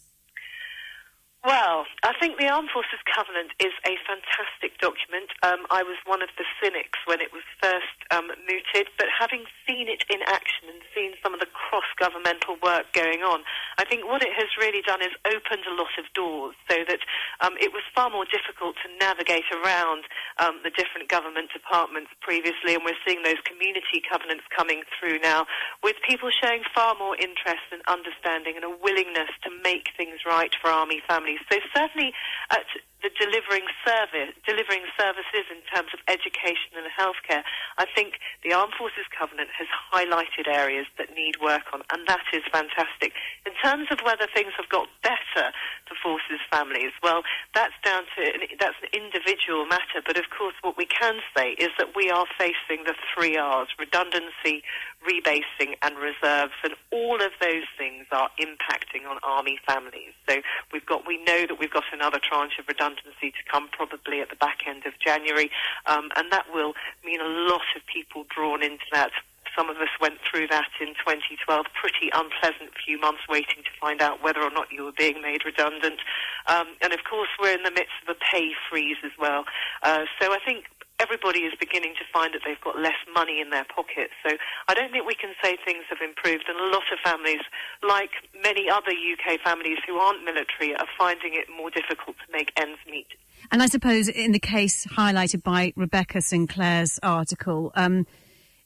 Well, 1.45 1.85
I 2.03 2.17
think 2.17 2.41
the 2.41 2.49
Armed 2.49 2.71
Forces 2.73 3.05
Covenant 3.05 3.53
is 3.61 3.73
a 3.85 4.01
fantastic 4.09 4.81
document. 4.81 5.29
Um, 5.45 5.69
I 5.69 5.85
was 5.85 6.01
one 6.09 6.23
of 6.25 6.33
the 6.41 6.45
cynics 6.57 6.97
when 7.05 7.21
it 7.21 7.37
was 7.37 7.45
first 7.61 8.01
um, 8.11 8.29
mooted, 8.45 8.89
but 8.99 9.07
having 9.09 9.45
seen 9.67 9.89
it 9.89 10.05
in 10.11 10.21
action 10.27 10.69
and 10.69 10.81
seen 10.95 11.13
some 11.23 11.33
of 11.33 11.41
the 11.41 11.49
cross-governmental 11.53 12.57
work 12.63 12.93
going 12.93 13.23
on, 13.23 13.45
I 13.79 13.85
think 13.85 14.05
what 14.05 14.23
it 14.23 14.33
has 14.37 14.49
really 14.61 14.83
done 14.83 15.01
is 15.01 15.15
opened 15.25 15.65
a 15.65 15.75
lot 15.75 15.93
of 15.97 16.05
doors 16.15 16.55
so 16.69 16.77
that 16.89 17.01
um, 17.41 17.55
it 17.61 17.73
was 17.73 17.83
far 17.95 18.11
more 18.11 18.27
difficult 18.29 18.77
to 18.85 18.89
navigate 19.01 19.49
around 19.53 20.05
um, 20.39 20.61
the 20.63 20.71
different 20.71 21.09
government 21.09 21.51
departments 21.53 22.11
previously, 22.21 22.75
and 22.75 22.85
we're 22.85 22.99
seeing 23.07 23.23
those 23.23 23.41
community 23.45 24.03
covenants 24.05 24.45
coming 24.53 24.83
through 24.99 25.19
now 25.21 25.47
with 25.83 25.97
people 26.07 26.29
showing 26.31 26.63
far 26.75 26.95
more 26.99 27.17
interest 27.17 27.65
and 27.73 27.81
understanding 27.89 28.57
and 28.57 28.65
a 28.65 28.75
willingness 28.83 29.31
to 29.43 29.51
make 29.63 29.91
things 29.97 30.21
right 30.27 30.55
for 30.61 30.71
Army 30.71 31.01
families. 31.09 31.41
So 31.51 31.59
certainly 31.75 32.13
at 32.51 32.67
the 33.05 33.13
delivering 33.21 33.69
service, 33.85 34.33
delivering 34.49 34.89
services 34.97 35.45
in 35.53 35.61
terms 35.69 35.93
of 35.93 36.01
education 36.09 36.73
and 36.73 36.89
healthcare, 36.89 37.45
I 37.77 37.85
think 37.85 38.17
the 38.41 38.57
Armed 38.57 38.73
Forces 38.81 39.05
Covenant 39.13 39.53
has 39.53 39.69
highlighted 39.69 40.49
areas 40.49 40.89
that 40.97 41.13
need 41.13 41.37
work 41.45 41.69
on, 41.77 41.85
and 41.93 42.09
that 42.09 42.25
is 42.33 42.41
fantastic. 42.49 43.13
In 43.45 43.53
terms 43.61 43.93
of 43.93 44.01
whether 44.01 44.25
things 44.33 44.57
have 44.57 44.73
got 44.73 44.89
better 45.05 45.53
for 45.85 45.95
forces 46.01 46.41
families, 46.49 46.97
well, 47.05 47.21
that's 47.53 47.77
down 47.85 48.09
to 48.17 48.25
that's 48.57 48.81
an 48.81 48.89
individual 48.97 49.69
matter. 49.69 50.01
But 50.01 50.17
of 50.17 50.33
course, 50.33 50.57
what 50.65 50.81
we 50.81 50.89
can 50.89 51.21
say 51.37 51.61
is 51.61 51.77
that 51.77 51.93
we 51.93 52.09
are 52.09 52.25
facing 52.41 52.89
the 52.89 52.97
three 53.13 53.37
R's: 53.37 53.69
redundancy, 53.77 54.65
rebasing, 55.05 55.75
and 55.83 55.97
reserves, 55.97 56.53
and 56.63 56.75
all 56.91 57.17
of 57.17 57.33
those 57.41 57.65
things 57.79 58.07
are 58.11 58.31
impacting 58.41 59.09
on 59.09 59.19
Army 59.23 59.59
families. 59.67 60.13
So 60.29 60.41
we've 60.73 60.87
got 60.87 61.07
we 61.07 61.23
know 61.25 61.47
that 61.47 61.59
we've 61.59 61.73
got 61.73 61.85
another 61.93 62.19
tranche 62.19 62.59
of 62.59 62.67
redundancy 62.69 63.31
to 63.31 63.43
come 63.51 63.69
probably 63.73 64.21
at 64.21 64.31
the 64.31 64.37
back 64.37 64.61
end 64.67 64.87
of 64.87 64.93
January, 64.99 65.51
um, 65.87 66.09
and 66.17 66.33
that 66.33 66.47
will 66.53 66.75
mean 67.05 67.21
a 67.21 67.29
lot 67.51 67.63
of 67.77 67.83
people 67.87 68.25
drawn 68.35 68.63
into 68.63 68.85
that 68.93 69.11
some 69.57 69.71
of 69.71 69.77
us 69.77 69.89
went 70.01 70.19
through 70.29 70.49
that 70.49 70.69
in 70.81 70.89
2012, 70.99 71.67
pretty 71.79 72.11
unpleasant 72.13 72.75
few 72.85 72.99
months 72.99 73.23
waiting 73.29 73.63
to 73.63 73.71
find 73.81 74.03
out 74.03 74.23
whether 74.23 74.43
or 74.43 74.51
not 74.51 74.67
you 74.73 74.85
were 74.85 74.97
being 74.97 75.23
made 75.23 75.45
redundant. 75.45 76.01
Um, 76.47 76.75
and 76.83 76.93
of 76.93 77.01
course, 77.09 77.29
we're 77.41 77.55
in 77.55 77.63
the 77.63 77.71
midst 77.71 77.95
of 78.03 78.17
a 78.17 78.19
pay 78.19 78.51
freeze 78.69 78.99
as 79.05 79.13
well. 79.19 79.45
Uh, 79.83 80.05
so 80.21 80.33
I 80.33 80.39
think 80.45 80.67
everybody 81.01 81.41
is 81.41 81.53
beginning 81.59 81.95
to 81.99 82.05
find 82.13 82.35
that 82.35 82.43
they've 82.47 82.61
got 82.61 82.79
less 82.79 82.99
money 83.13 83.41
in 83.41 83.51
their 83.51 83.65
pockets. 83.65 84.13
So 84.27 84.37
I 84.69 84.75
don't 84.75 84.93
think 84.93 85.07
we 85.07 85.15
can 85.15 85.35
say 85.43 85.57
things 85.65 85.85
have 85.91 85.99
improved. 86.01 86.45
And 86.49 86.59
a 86.59 86.71
lot 86.71 86.85
of 86.93 86.99
families, 87.03 87.43
like 87.83 88.11
many 88.43 88.71
other 88.71 88.93
UK 88.93 89.41
families 89.43 89.79
who 89.87 89.97
aren't 89.97 90.25
military, 90.25 90.75
are 90.77 90.87
finding 90.99 91.35
it 91.35 91.47
more 91.55 91.71
difficult 91.71 92.17
to 92.25 92.33
make 92.33 92.53
ends 92.57 92.79
meet. 92.91 93.09
And 93.51 93.63
I 93.63 93.67
suppose 93.67 94.09
in 94.09 94.33
the 94.33 94.39
case 94.39 94.87
highlighted 94.87 95.43
by 95.43 95.73
Rebecca 95.77 96.21
Sinclair's 96.23 96.99
article, 97.03 97.73
um, 97.75 98.07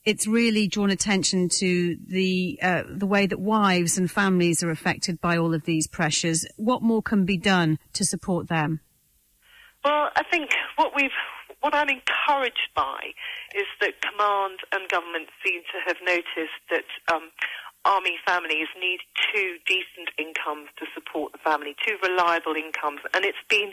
it's 0.05 0.27
really 0.27 0.69
drawn 0.69 0.91
attention 0.91 1.49
to 1.49 1.97
the 2.07 2.59
uh, 2.63 2.83
the 2.89 3.07
way 3.07 3.27
that 3.27 3.41
wives 3.41 3.99
and 3.99 4.11
families 4.11 4.63
are 4.63 4.71
affected 4.71 5.21
by 5.21 5.37
all 5.37 5.53
of 5.53 5.65
these 5.65 5.87
pressures. 5.87 6.47
What 6.57 6.83
more 6.83 7.03
can 7.03 7.25
be 7.25 7.37
done 7.37 7.79
to 7.95 8.05
support 8.05 8.49
them? 8.49 8.81
Well, 9.85 10.11
I 10.17 10.23
think 10.31 10.51
what 10.77 10.93
we've 10.97 11.11
what 11.61 11.75
I'm 11.75 11.89
encouraged 11.89 12.71
by 12.75 13.15
is 13.55 13.67
that 13.81 14.01
command 14.03 14.61
and 14.73 14.89
government 14.89 15.29
seem 15.45 15.63
to 15.73 15.79
have 15.87 15.97
noticed 16.05 16.61
that 16.71 16.87
um, 17.13 17.31
army 17.85 18.17
families 18.27 18.69
need 18.81 19.01
two 19.33 19.57
decent 19.67 20.11
incomes 20.19 20.69
to 20.79 20.87
support 20.95 21.33
the 21.33 21.39
family, 21.39 21.75
two 21.87 21.97
reliable 22.03 22.55
incomes, 22.55 23.01
and 23.15 23.25
it's 23.25 23.43
been 23.49 23.73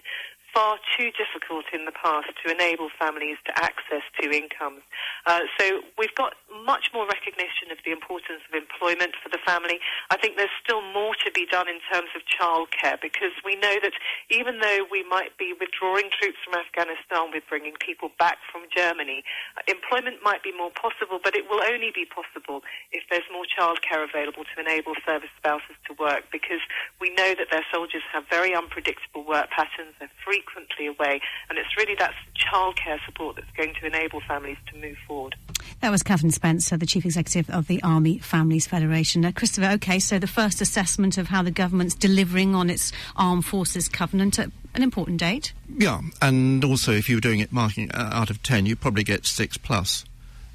far 0.55 0.79
too 0.95 1.11
difficult 1.19 1.67
in 1.75 1.83
the 1.83 1.91
past 1.91 2.31
to 2.39 2.47
enable 2.47 2.87
families 2.95 3.35
to 3.43 3.51
access 3.59 4.07
two 4.15 4.31
incomes. 4.31 4.79
Uh, 5.27 5.43
so 5.59 5.83
we've 5.99 6.15
got 6.15 6.39
much 6.63 6.95
more 6.95 7.03
recognition 7.03 7.75
of 7.75 7.77
the 7.83 7.91
importance 7.91 8.39
of 8.47 8.55
employment 8.55 9.19
for 9.19 9.27
the 9.27 9.41
family. 9.43 9.83
I 10.09 10.15
think 10.15 10.39
there's 10.39 10.55
still 10.63 10.79
more 10.79 11.11
to 11.27 11.29
be 11.35 11.43
done 11.43 11.67
in 11.67 11.83
terms 11.91 12.07
of 12.15 12.23
childcare 12.23 12.95
because 13.03 13.35
we 13.43 13.59
know 13.59 13.75
that 13.83 13.91
even 14.31 14.63
though 14.63 14.87
we 14.87 15.03
might 15.03 15.35
be 15.35 15.51
withdrawing 15.51 16.07
troops 16.15 16.39
from 16.47 16.55
Afghanistan, 16.55 17.35
we're 17.35 17.43
bringing 17.51 17.75
people 17.83 18.15
back 18.15 18.39
from 18.47 18.63
Germany. 18.71 19.27
Employment 19.67 20.23
might 20.23 20.39
be 20.39 20.55
more 20.55 20.71
possible, 20.71 21.19
but 21.19 21.35
it 21.35 21.51
will 21.51 21.59
only 21.67 21.91
be 21.91 22.07
possible 22.07 22.63
if 22.95 23.03
there's 23.11 23.27
more 23.27 23.43
childcare 23.43 24.07
available 24.07 24.47
to 24.47 24.55
enable 24.55 24.95
service 25.03 25.33
spouses 25.35 25.75
to 25.83 25.91
work 25.99 26.31
because 26.31 26.63
we 27.03 27.11
know 27.11 27.35
that 27.35 27.51
their 27.51 27.67
soldiers 27.67 28.07
have 28.07 28.23
very 28.31 28.55
unpredictable 28.55 29.27
work 29.27 29.51
patterns. 29.51 29.91
They're 29.99 30.15
frequently 30.45 30.88
away, 30.88 31.21
and 31.49 31.58
it's 31.58 31.75
really 31.77 31.95
that 31.99 32.13
childcare 32.36 32.99
support 33.05 33.36
that's 33.36 33.49
going 33.55 33.73
to 33.79 33.86
enable 33.86 34.21
families 34.21 34.58
to 34.71 34.77
move 34.79 34.97
forward. 35.08 35.36
That 35.81 35.89
was 35.89 36.03
Catherine 36.03 36.31
Spencer, 36.31 36.77
the 36.77 36.86
Chief 36.86 37.05
Executive 37.05 37.49
of 37.49 37.67
the 37.67 37.81
Army 37.84 38.19
Families 38.19 38.67
Federation. 38.67 39.25
Uh, 39.25 39.31
Christopher, 39.31 39.67
okay, 39.73 39.99
so 39.99 40.19
the 40.19 40.27
first 40.27 40.62
assessment 40.62 41.17
of 41.17 41.27
how 41.27 41.41
the 41.41 41.51
government's 41.51 41.95
delivering 41.95 42.55
on 42.55 42.69
its 42.69 42.91
Armed 43.15 43.45
Forces 43.45 43.88
Covenant, 43.88 44.39
at 44.39 44.49
an 44.73 44.84
important 44.84 45.19
date. 45.19 45.53
Yeah, 45.69 46.01
and 46.21 46.63
also 46.63 46.91
if 46.91 47.10
you 47.10 47.17
were 47.17 47.21
doing 47.21 47.39
it 47.39 47.51
marking 47.51 47.91
uh, 47.91 48.10
out 48.13 48.29
of 48.29 48.41
10, 48.43 48.65
you 48.65 48.75
probably 48.75 49.03
get 49.03 49.25
6 49.25 49.58
plus 49.58 50.05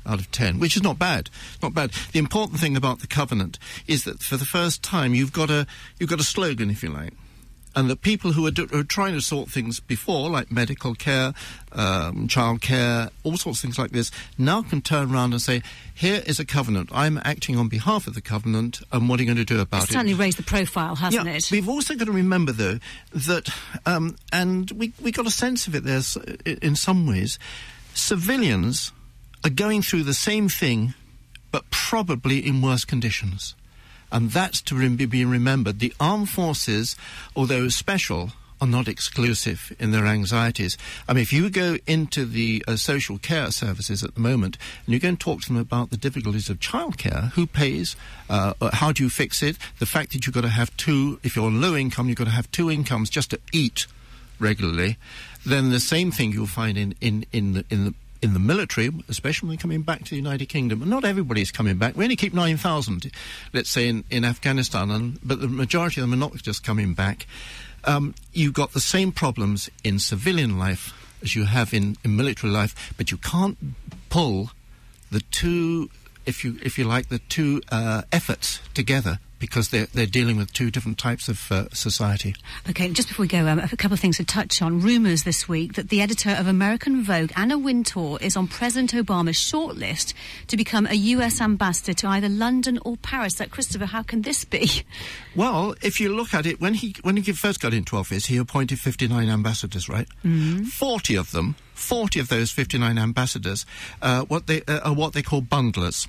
out 0.07 0.18
of 0.18 0.31
10, 0.31 0.59
which 0.59 0.76
is 0.76 0.83
not 0.83 0.98
bad. 0.98 1.31
Not 1.62 1.74
bad. 1.74 1.92
The 2.12 2.18
important 2.18 2.59
thing 2.59 2.76
about 2.76 3.00
the 3.00 3.07
covenant 3.07 3.59
is 3.87 4.05
that 4.05 4.22
for 4.22 4.37
the 4.37 4.46
first 4.46 4.83
time 4.83 5.14
you've 5.14 5.33
got 5.33 5.50
a, 5.50 5.66
you've 5.98 6.11
got 6.11 6.20
a 6.20 6.24
slogan, 6.24 6.70
if 6.70 6.83
you 6.83 6.90
like 6.90 7.12
and 7.76 7.88
the 7.88 7.96
people 7.96 8.33
who 8.33 8.46
are, 8.46 8.50
do, 8.50 8.66
are, 8.72 8.83
trying 8.83 9.14
to 9.14 9.20
sort 9.20 9.48
things 9.48 9.78
before, 9.80 10.28
like 10.28 10.50
medical 10.50 10.94
care, 10.94 11.33
um, 11.72 12.26
child 12.26 12.61
care, 12.61 13.11
all 13.22 13.37
sorts 13.37 13.59
of 13.59 13.62
things 13.62 13.78
like 13.78 13.92
this, 13.92 14.11
now 14.37 14.62
can 14.62 14.80
turn 14.80 15.12
around 15.12 15.33
and 15.33 15.40
say, 15.40 15.62
here 15.94 16.22
is 16.26 16.40
a 16.40 16.44
covenant. 16.44 16.90
I'm 16.92 17.20
acting 17.24 17.56
on 17.56 17.68
behalf 17.68 18.06
of 18.06 18.14
the 18.14 18.20
covenant, 18.20 18.80
and 18.92 19.09
what 19.09 19.20
are 19.20 19.22
you 19.22 19.26
going 19.26 19.44
to 19.44 19.44
do 19.44 19.61
about 19.61 19.78
it? 19.78 19.83
it's 19.83 19.90
it? 19.90 19.94
certainly 19.94 20.14
raised 20.14 20.38
the 20.38 20.42
profile, 20.42 20.96
hasn't 20.96 21.26
yeah, 21.26 21.35
it? 21.35 21.50
We've 21.50 21.68
also 21.68 21.94
got 21.94 22.06
to 22.06 22.12
remember, 22.12 22.52
though, 22.52 22.78
that, 23.12 23.48
um, 23.87 24.16
and 24.33 24.70
we, 24.72 24.92
we 25.00 25.12
got 25.12 25.26
a 25.26 25.30
sense 25.30 25.66
of 25.66 25.74
it 25.74 25.85
there 25.85 26.00
in 26.62 26.74
some 26.74 27.06
ways, 27.06 27.38
civilians 27.94 28.92
are 29.44 29.50
going 29.50 29.83
through 29.83 30.02
the 30.02 30.14
same 30.14 30.48
thing, 30.48 30.94
but 31.52 31.70
probably 31.70 32.44
in 32.44 32.62
worse 32.62 32.85
conditions 32.85 33.54
and 34.12 34.31
that's 34.31 34.61
to 34.62 34.96
be 34.96 35.25
remembered. 35.25 35.79
The 35.79 35.94
armed 36.01 36.31
forces, 36.31 36.96
although 37.35 37.68
special, 37.68 38.33
are 38.61 38.66
not 38.66 38.88
exclusive 38.88 39.75
in 39.79 39.90
their 39.90 40.07
anxieties. 40.07 40.77
I 41.09 41.14
mean, 41.14 41.23
if 41.23 41.33
you 41.33 41.49
go 41.49 41.79
into 41.87 42.27
the 42.27 42.62
uh, 42.68 42.77
social 42.77 43.18
care 43.18 43.51
services 43.51 44.05
at 44.05 44.14
the 44.14 44.20
moment 44.20 44.59
and 44.85 44.92
you 44.92 45.01
go 45.01 45.09
and 45.09 45.18
talk 45.18 45.40
to 45.42 45.49
them 45.49 45.57
about 45.57 45.90
the 45.90 45.96
difficulties 45.96 46.51
of 46.51 46.61
childcare, 46.61 47.33
who 47.33 47.46
pays, 47.46 47.96
uh, 48.29 48.55
how 48.75 48.92
do 48.92 49.03
you 49.03 49.11
fix 49.11 49.42
it, 49.42 49.57
the 49.79 49.87
fact 49.87 50.12
that 50.12 50.27
you've 50.27 50.35
got 50.35 50.42
to 50.42 50.49
have 50.49 50.77
two, 50.77 51.18
if 51.23 51.37
you're 51.37 51.46
on 51.46 51.61
low 51.61 51.75
income, 51.75 52.09
you've 52.09 52.18
got 52.18 52.25
to 52.25 52.31
have 52.31 52.51
two 52.51 52.70
incomes 52.70 53.09
just 53.09 53.31
to 53.31 53.40
eat 53.53 53.87
regularly, 54.38 54.99
then 55.44 55.70
the 55.70 55.81
same 55.81 56.11
thing 56.11 56.33
you'll 56.33 56.46
find 56.46 56.77
in, 56.77 56.94
in, 57.01 57.25
in, 57.33 57.55
the, 57.55 57.64
in 57.70 57.85
the 57.87 57.94
in 58.22 58.33
the 58.35 58.38
military, 58.38 58.90
especially 59.09 59.48
when 59.48 59.59
coming 59.59 59.83
back 59.83 60.04
to 60.04 60.11
the 60.11 60.16
United 60.16 60.46
Kingdom. 60.46 60.83
And 60.83 60.90
not 60.90 61.04
everybody's 61.04 61.50
coming 61.50 61.78
back. 61.78 61.96
We 61.96 62.04
only 62.04 62.16
keep 62.16 62.35
9,000, 62.35 63.11
let's 63.52 63.70
say, 63.70 63.88
in, 63.88 64.04
in 64.11 64.24
Afghanistan, 64.24 64.90
and, 64.90 65.18
but 65.22 65.40
the 65.40 65.48
majority 65.48 66.00
of 66.00 66.09
them 66.09 66.14
are 66.14 66.20
not 66.28 66.35
just 66.37 66.62
coming 66.64 66.94
back. 66.94 67.26
Um, 67.85 68.14
you've 68.33 68.52
got 68.52 68.72
the 68.72 68.80
same 68.80 69.11
problems 69.11 69.70
in 69.83 69.98
civilian 69.98 70.59
life 70.59 70.92
as 71.22 71.35
you 71.35 71.44
have 71.44 71.72
in, 71.72 71.96
in 72.04 72.16
military 72.16 72.52
life, 72.52 72.94
but 72.96 73.11
you 73.11 73.16
can't 73.16 73.56
pull 74.09 74.50
the 75.11 75.20
two, 75.20 75.90
if 76.26 76.44
you, 76.44 76.59
if 76.62 76.78
you 76.78 76.85
like, 76.85 77.09
the 77.09 77.18
two 77.18 77.62
uh, 77.70 78.02
efforts 78.12 78.61
together 78.74 79.18
because 79.40 79.70
they're, 79.70 79.87
they're 79.87 80.07
dealing 80.07 80.37
with 80.37 80.53
two 80.53 80.70
different 80.70 80.98
types 80.98 81.29
of 81.29 81.50
uh, 81.50 81.68
society. 81.72 82.37
Okay, 82.68 82.88
just 82.90 83.09
before 83.09 83.24
we 83.24 83.29
go, 83.29 83.48
um, 83.48 83.59
a 83.59 83.68
couple 83.76 83.94
of 83.94 84.00
things 84.00 84.18
to 84.18 84.24
touch 84.24 84.62
on. 84.62 84.81
Rumours 84.81 85.24
this 85.24 85.48
week 85.48 85.74
that 85.74 85.88
the 85.88 86.00
editor 86.00 86.31
of 86.31 86.46
American 86.46 87.03
Vogue, 87.03 87.33
Anna 87.35 87.59
Wintour, 87.59 88.18
is 88.20 88.37
on 88.37 88.46
President 88.46 88.92
Obama's 88.92 89.37
shortlist 89.37 90.14
to 90.46 90.57
become 90.57 90.87
a 90.87 90.94
US 90.94 91.40
ambassador 91.40 91.94
to 91.94 92.07
either 92.07 92.29
London 92.29 92.79
or 92.85 92.96
Paris. 92.98 93.35
That 93.35 93.50
Christopher, 93.50 93.87
how 93.87 94.03
can 94.03 94.22
this 94.22 94.44
be? 94.44 94.85
Well, 95.37 95.76
if 95.81 96.00
you 96.00 96.12
look 96.12 96.35
at 96.35 96.44
it, 96.44 96.61
when 96.61 96.74
he 96.74 96.94
when 97.03 97.16
he 97.16 97.33
first 97.33 97.61
got 97.61 97.72
into 97.72 97.96
office, 97.96 98.26
he 98.26 98.37
appointed 98.37 98.81
59 98.81 99.29
ambassadors, 99.29 99.88
right? 99.88 100.09
Mm-hmm. 100.24 100.64
40 100.64 101.14
of 101.14 101.31
them 101.31 101.55
40 101.81 102.21
of 102.21 102.29
those 102.29 102.51
59 102.51 102.99
ambassadors 102.99 103.66
uh, 104.03 104.23
what 104.23 104.47
they, 104.47 104.62
uh, 104.62 104.81
are 104.81 104.95
what 104.95 105.12
they 105.12 105.23
call 105.23 105.43
bundlers. 105.43 106.07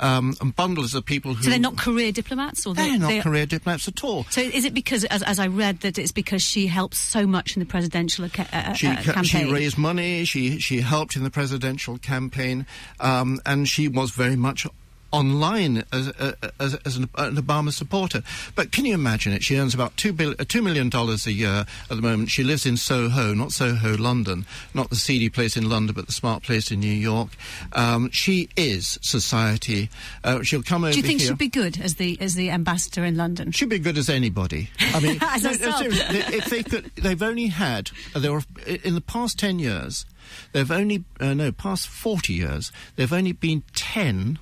Um, 0.00 0.34
and 0.40 0.56
bundlers 0.56 0.94
are 0.94 1.00
people 1.00 1.34
who. 1.34 1.44
So 1.44 1.50
they're 1.50 1.58
not 1.60 1.76
career 1.76 2.10
diplomats, 2.10 2.66
or 2.66 2.74
they're, 2.74 2.88
they're 2.88 2.98
not 2.98 3.08
they're... 3.08 3.22
career 3.22 3.46
diplomats 3.46 3.86
at 3.86 4.02
all. 4.02 4.24
So 4.30 4.40
is 4.40 4.64
it 4.64 4.74
because, 4.74 5.04
as, 5.04 5.22
as 5.22 5.38
I 5.38 5.46
read, 5.46 5.80
that 5.80 5.98
it's 5.98 6.10
because 6.10 6.42
she 6.42 6.66
helped 6.66 6.96
so 6.96 7.26
much 7.26 7.56
in 7.56 7.60
the 7.60 7.66
presidential 7.66 8.24
uh, 8.24 8.72
she, 8.72 8.88
uh, 8.88 8.96
campaign? 8.96 9.24
She 9.24 9.52
raised 9.52 9.78
money. 9.78 10.24
She 10.24 10.58
she 10.58 10.80
helped 10.80 11.14
in 11.14 11.22
the 11.22 11.30
presidential 11.30 11.98
campaign, 11.98 12.66
um, 12.98 13.40
and 13.46 13.68
she 13.68 13.86
was 13.86 14.10
very 14.10 14.36
much 14.36 14.66
online 15.12 15.84
as, 15.92 16.08
uh, 16.08 16.32
as, 16.58 16.74
as 16.74 16.96
an, 16.96 17.08
an, 17.16 17.36
Obama 17.36 17.72
supporter. 17.72 18.22
But 18.54 18.72
can 18.72 18.84
you 18.84 18.94
imagine 18.94 19.32
it? 19.32 19.42
She 19.42 19.56
earns 19.56 19.74
about 19.74 19.96
two, 19.96 20.10
uh, 20.10 20.44
$2 20.44 20.62
million 20.62 20.90
a 20.92 21.30
year 21.30 21.66
at 21.90 21.96
the 21.96 22.02
moment. 22.02 22.30
She 22.30 22.42
lives 22.42 22.66
in 22.66 22.76
Soho, 22.76 23.34
not 23.34 23.52
Soho, 23.52 23.96
London, 23.96 24.46
not 24.74 24.90
the 24.90 24.96
seedy 24.96 25.28
place 25.28 25.56
in 25.56 25.68
London, 25.68 25.94
but 25.94 26.06
the 26.06 26.12
smart 26.12 26.42
place 26.42 26.70
in 26.70 26.80
New 26.80 26.92
York. 26.92 27.30
Um, 27.72 28.10
she 28.10 28.48
is 28.56 28.98
society. 29.02 29.90
Uh, 30.24 30.42
she'll 30.42 30.62
come 30.62 30.84
over 30.84 30.92
Do 30.92 30.98
you 30.98 31.04
think 31.04 31.20
here. 31.20 31.28
she'd 31.28 31.38
be 31.38 31.48
good 31.48 31.80
as 31.80 31.96
the 31.96 32.18
as 32.20 32.34
the 32.34 32.50
ambassador 32.50 33.04
in 33.04 33.16
London? 33.16 33.52
She'd 33.52 33.68
be 33.68 33.78
good 33.78 33.98
as 33.98 34.08
anybody. 34.08 34.70
I 34.80 35.00
mean, 35.00 35.18
as 35.22 35.42
no, 35.60 35.78
if 35.82 36.46
they 36.46 36.62
could, 36.62 36.90
they've 36.96 37.22
only 37.22 37.48
had, 37.48 37.90
there 38.14 38.32
were, 38.32 38.42
in 38.66 38.94
the 38.94 39.00
past 39.00 39.38
10 39.38 39.58
years, 39.58 40.06
they've 40.52 40.70
only, 40.70 41.04
uh, 41.20 41.34
no, 41.34 41.52
past 41.52 41.88
40 41.88 42.32
years, 42.32 42.72
they've 42.96 43.12
only 43.12 43.32
been 43.32 43.62
10 43.74 44.38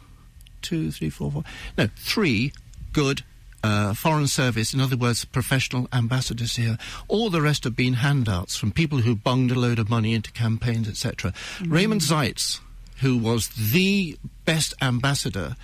two, 0.63 0.91
three, 0.91 1.11
four, 1.11 1.31
four. 1.31 1.45
No, 1.77 1.89
three 1.97 2.53
good 2.93 3.23
uh, 3.63 3.95
foreign 3.95 4.27
service, 4.27 4.73
in 4.73 4.81
other 4.81 4.97
words, 4.97 5.25
professional 5.25 5.89
ambassadors 5.93 6.57
here. 6.57 6.79
All 7.09 7.31
the 7.31 7.43
rest 7.43 7.65
have 7.65 7.77
been 7.77 7.95
handouts 7.95 8.57
from 8.57 8.73
people 8.73 8.99
who 8.99 9.15
bunged 9.15 9.53
a 9.53 9.59
load 9.59 9.79
of 9.79 9.91
money 9.91 10.15
into 10.15 10.33
campaigns, 10.33 10.89
etc. 10.89 11.33
Mm-hmm. 11.33 11.73
Raymond 11.73 12.03
Seitz, 12.03 12.61
who 13.01 13.19
was 13.19 13.49
the 13.49 14.19
best 14.45 14.75
ambassador, 14.81 15.57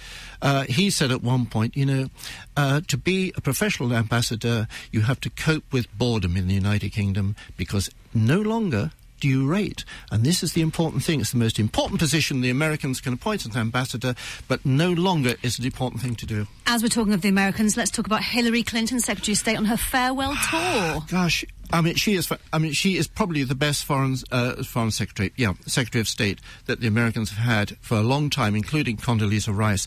uh, 0.43 0.65
he 0.65 0.91
said 0.91 1.11
at 1.11 1.23
one 1.23 1.47
point, 1.47 1.77
you 1.77 1.87
know, 1.87 2.09
uh, 2.57 2.81
to 2.89 2.97
be 2.97 3.33
a 3.37 3.41
professional 3.41 3.95
ambassador, 3.95 4.69
you 4.93 5.03
have 5.03 5.21
to 5.21 5.31
cope 5.31 5.65
with 5.73 5.87
boredom 5.97 6.37
in 6.37 6.49
the 6.49 6.55
United 6.55 6.91
Kingdom 6.91 7.35
because 7.57 7.91
no 8.15 8.41
longer 8.41 8.91
do 9.21 9.29
you 9.29 9.47
rate? 9.47 9.85
And 10.11 10.25
this 10.25 10.43
is 10.43 10.53
the 10.53 10.61
important 10.61 11.03
thing. 11.03 11.21
It's 11.21 11.33
the 11.33 11.39
most 11.39 11.59
important 11.59 12.01
position 12.01 12.41
the 12.41 12.51
Americans 12.51 13.01
can 13.01 13.13
appoint 13.13 13.47
as 13.47 13.57
ambassador, 13.57 14.15
but 14.49 14.65
no 14.65 14.93
longer 14.93 15.35
is 15.43 15.55
it 15.55 15.61
an 15.61 15.67
important 15.67 16.03
thing 16.03 16.15
to 16.17 16.27
do. 16.27 16.47
As 16.67 16.83
we're 16.83 16.89
talking 16.89 17.13
of 17.13 17.23
the 17.23 17.29
Americans, 17.29 17.77
let's 17.77 17.91
talk 17.91 18.07
about 18.07 18.23
Hillary 18.23 18.63
Clinton, 18.63 19.01
Secretary 19.01 19.33
of 19.35 19.39
State, 19.39 19.57
on 19.57 19.67
her 19.67 19.77
farewell 19.77 20.35
tour. 20.51 21.05
Gosh, 21.09 21.45
I 21.73 21.81
mean, 21.81 21.95
she 21.95 22.15
is. 22.15 22.31
I 22.53 22.59
mean, 22.59 22.73
she 22.73 22.97
is 22.97 23.07
probably 23.07 23.43
the 23.43 23.55
best 23.55 23.85
foreign 23.85 24.17
uh, 24.31 24.63
foreign 24.63 24.91
secretary, 24.91 25.33
yeah, 25.37 25.55
Secretary 25.67 26.01
of 26.01 26.09
State 26.09 26.41
that 26.67 26.81
the 26.81 26.87
Americans 26.87 27.31
have 27.31 27.45
had 27.45 27.77
for 27.79 27.97
a 27.97 28.03
long 28.03 28.31
time, 28.31 28.55
including 28.55 28.97
Condoleezza 28.97 29.57
Rice. 29.57 29.87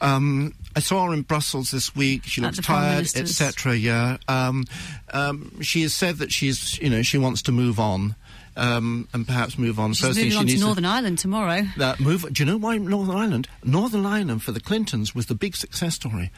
Um, 0.00 0.54
I 0.74 0.80
saw 0.80 1.06
her 1.06 1.12
in 1.12 1.22
Brussels 1.22 1.70
this 1.70 1.94
week. 1.94 2.24
She 2.24 2.40
looks 2.40 2.58
tired, 2.58 3.08
etc. 3.14 3.76
Yeah, 3.76 4.16
um, 4.28 4.64
um, 5.12 5.60
she 5.60 5.82
has 5.82 5.94
said 5.94 6.16
that 6.18 6.32
she's, 6.32 6.78
you 6.78 6.90
know, 6.90 7.02
she 7.02 7.18
wants 7.18 7.42
to 7.42 7.52
move 7.52 7.78
on 7.78 8.16
um, 8.56 9.08
and 9.12 9.26
perhaps 9.26 9.58
move 9.58 9.78
on. 9.78 9.92
She's 9.92 10.06
First 10.06 10.18
moving 10.18 10.38
on 10.38 10.46
to 10.46 10.58
Northern 10.58 10.84
to, 10.84 10.90
Ireland 10.90 11.18
tomorrow. 11.18 11.62
That 11.76 12.00
move. 12.00 12.26
Do 12.32 12.42
you 12.42 12.50
know 12.50 12.56
why 12.56 12.78
Northern 12.78 13.16
Ireland? 13.16 13.48
Northern 13.64 14.06
Ireland 14.06 14.42
for 14.42 14.52
the 14.52 14.60
Clintons 14.60 15.14
was 15.14 15.26
the 15.26 15.34
big 15.34 15.56
success 15.56 15.94
story 15.94 16.30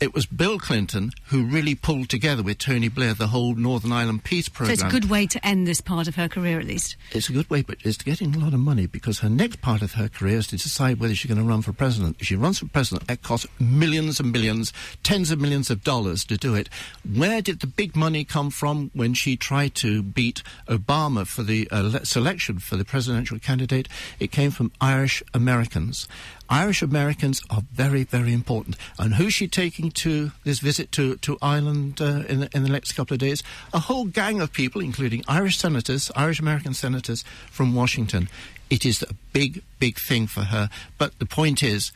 it 0.00 0.14
was 0.14 0.24
Bill 0.24 0.58
Clinton 0.58 1.12
who 1.26 1.44
really 1.44 1.74
pulled 1.74 2.08
together 2.08 2.42
with 2.42 2.58
Tony 2.58 2.88
Blair 2.88 3.12
the 3.12 3.28
whole 3.28 3.54
Northern 3.54 3.92
Ireland 3.92 4.24
peace 4.24 4.48
program. 4.48 4.76
So 4.76 4.86
it's 4.86 4.94
a 4.94 5.00
good 5.00 5.10
way 5.10 5.26
to 5.26 5.46
end 5.46 5.66
this 5.66 5.80
part 5.80 6.08
of 6.08 6.14
her 6.16 6.28
career, 6.28 6.58
at 6.58 6.66
least. 6.66 6.96
It's 7.12 7.28
a 7.28 7.32
good 7.32 7.48
way, 7.50 7.62
but 7.62 7.76
it's 7.84 7.98
getting 7.98 8.34
a 8.34 8.38
lot 8.38 8.54
of 8.54 8.60
money 8.60 8.86
because 8.86 9.18
her 9.18 9.28
next 9.28 9.60
part 9.60 9.82
of 9.82 9.92
her 9.92 10.08
career 10.08 10.38
is 10.38 10.46
to 10.48 10.56
decide 10.56 10.98
whether 10.98 11.14
she's 11.14 11.28
going 11.28 11.40
to 11.40 11.48
run 11.48 11.62
for 11.62 11.72
president. 11.72 12.16
If 12.18 12.28
she 12.28 12.36
runs 12.36 12.58
for 12.58 12.66
president, 12.66 13.10
it 13.10 13.22
costs 13.22 13.46
millions 13.58 14.20
and 14.20 14.32
millions, 14.32 14.72
tens 15.02 15.30
of 15.30 15.40
millions 15.40 15.70
of 15.70 15.84
dollars 15.84 16.24
to 16.24 16.36
do 16.38 16.54
it. 16.54 16.70
Where 17.14 17.42
did 17.42 17.60
the 17.60 17.66
big 17.66 17.94
money 17.94 18.24
come 18.24 18.50
from 18.50 18.90
when 18.94 19.12
she 19.12 19.36
tried 19.36 19.74
to 19.76 20.02
beat 20.02 20.42
Obama 20.66 21.26
for 21.26 21.42
the 21.42 21.68
uh, 21.70 22.04
selection 22.04 22.58
for 22.58 22.76
the 22.76 22.84
presidential 22.84 23.38
candidate? 23.38 23.86
It 24.18 24.32
came 24.32 24.50
from 24.50 24.72
Irish 24.80 25.22
Americans. 25.34 26.08
Irish 26.50 26.82
Americans 26.82 27.42
are 27.48 27.62
very, 27.72 28.02
very 28.02 28.32
important. 28.32 28.76
And 28.98 29.14
who's 29.14 29.32
she 29.32 29.46
taking 29.46 29.92
to 29.92 30.32
this 30.42 30.58
visit 30.58 30.90
to, 30.92 31.16
to 31.18 31.38
Ireland 31.40 32.00
uh, 32.00 32.24
in, 32.28 32.40
the, 32.40 32.50
in 32.52 32.64
the 32.64 32.68
next 32.68 32.92
couple 32.92 33.14
of 33.14 33.20
days? 33.20 33.44
A 33.72 33.78
whole 33.78 34.06
gang 34.06 34.40
of 34.40 34.52
people, 34.52 34.80
including 34.80 35.24
Irish 35.28 35.58
senators, 35.58 36.10
Irish 36.16 36.40
American 36.40 36.74
senators 36.74 37.22
from 37.50 37.74
Washington. 37.74 38.28
It 38.68 38.84
is 38.84 39.02
a 39.02 39.14
big, 39.32 39.62
big 39.78 39.98
thing 39.98 40.26
for 40.26 40.42
her. 40.42 40.68
But 40.98 41.18
the 41.20 41.26
point 41.26 41.62
is, 41.62 41.92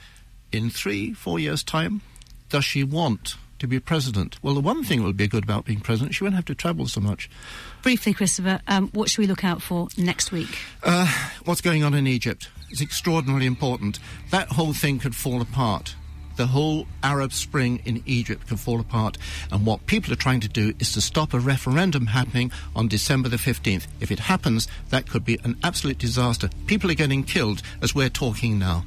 in 0.53 0.71
three, 0.71 1.13
four 1.13 1.41
years' 1.41 1.65
time, 1.65 2.01
does 2.49 2.65
she 2.65 2.85
want 2.85 3.35
to 3.59 3.67
be 3.67 3.81
president? 3.81 4.39
Well, 4.43 4.55
the 4.55 4.61
one 4.61 4.85
thing 4.85 5.01
that 5.01 5.05
will 5.05 5.13
be 5.13 5.27
good 5.27 5.43
about 5.43 5.65
being 5.65 5.81
president, 5.81 6.15
she 6.15 6.23
won't 6.23 6.37
have 6.37 6.45
to 6.45 6.55
travel 6.55 6.87
so 6.87 7.01
much. 7.01 7.29
Briefly, 7.83 8.15
Christopher, 8.15 8.61
um, 8.69 8.89
what 8.93 9.11
should 9.11 9.23
we 9.23 9.27
look 9.27 9.45
out 9.45 9.63
for 9.63 9.89
next 9.97 10.31
week? 10.31 10.59
Uh, 10.83 11.13
what's 11.45 11.61
going 11.61 11.83
on 11.83 11.95
in 11.95 12.07
Egypt 12.07 12.49
is 12.71 12.81
extraordinarily 12.81 13.47
important. 13.47 13.99
That 14.31 14.49
whole 14.49 14.73
thing 14.73 14.99
could 14.99 15.15
fall 15.15 15.41
apart. 15.41 15.95
The 16.37 16.47
whole 16.49 16.89
Arab 17.03 17.33
Spring 17.33 17.81
in 17.85 18.03
Egypt 18.07 18.49
could 18.49 18.59
fall 18.59 18.81
apart. 18.81 19.19
And 19.53 19.65
what 19.65 19.87
people 19.87 20.13
are 20.13 20.17
trying 20.17 20.41
to 20.41 20.49
do 20.49 20.75
is 20.81 20.93
to 20.93 21.01
stop 21.01 21.33
a 21.33 21.39
referendum 21.39 22.07
happening 22.07 22.51
on 22.75 22.89
December 22.89 23.29
the 23.29 23.37
15th. 23.37 23.87
If 24.01 24.11
it 24.11 24.19
happens, 24.19 24.67
that 24.91 25.09
could 25.09 25.25
be 25.25 25.39
an 25.45 25.57
absolute 25.63 25.99
disaster. 25.99 26.51
People 26.67 26.91
are 26.91 26.95
getting 26.95 27.23
killed 27.23 27.63
as 27.81 27.95
we're 27.95 28.09
talking 28.09 28.59
now. 28.59 28.85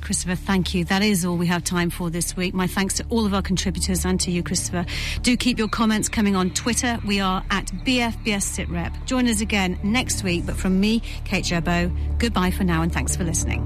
Christopher, 0.00 0.34
thank 0.34 0.74
you. 0.74 0.84
That 0.84 1.02
is 1.02 1.24
all 1.24 1.36
we 1.36 1.46
have 1.46 1.64
time 1.64 1.90
for 1.90 2.10
this 2.10 2.36
week. 2.36 2.54
My 2.54 2.66
thanks 2.66 2.94
to 2.94 3.04
all 3.10 3.26
of 3.26 3.34
our 3.34 3.42
contributors 3.42 4.04
and 4.04 4.18
to 4.20 4.30
you, 4.30 4.42
Christopher. 4.42 4.86
Do 5.22 5.36
keep 5.36 5.58
your 5.58 5.68
comments 5.68 6.08
coming 6.08 6.36
on 6.36 6.50
Twitter. 6.50 6.98
We 7.06 7.20
are 7.20 7.44
at 7.50 7.66
BFBS 7.66 8.66
SitRep. 8.66 9.04
Join 9.04 9.28
us 9.28 9.40
again 9.40 9.78
next 9.82 10.22
week. 10.22 10.46
But 10.46 10.56
from 10.56 10.80
me, 10.80 11.00
Kate 11.24 11.44
Gerbeau, 11.44 12.18
goodbye 12.18 12.50
for 12.50 12.64
now 12.64 12.82
and 12.82 12.92
thanks 12.92 13.16
for 13.16 13.24
listening. 13.24 13.64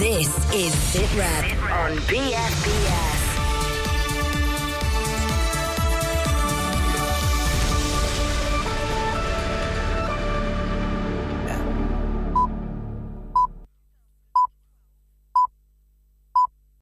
This 0.00 0.28
is 0.54 0.74
SitRep 0.94 1.62
on 1.70 1.96
BFBS. 2.08 3.19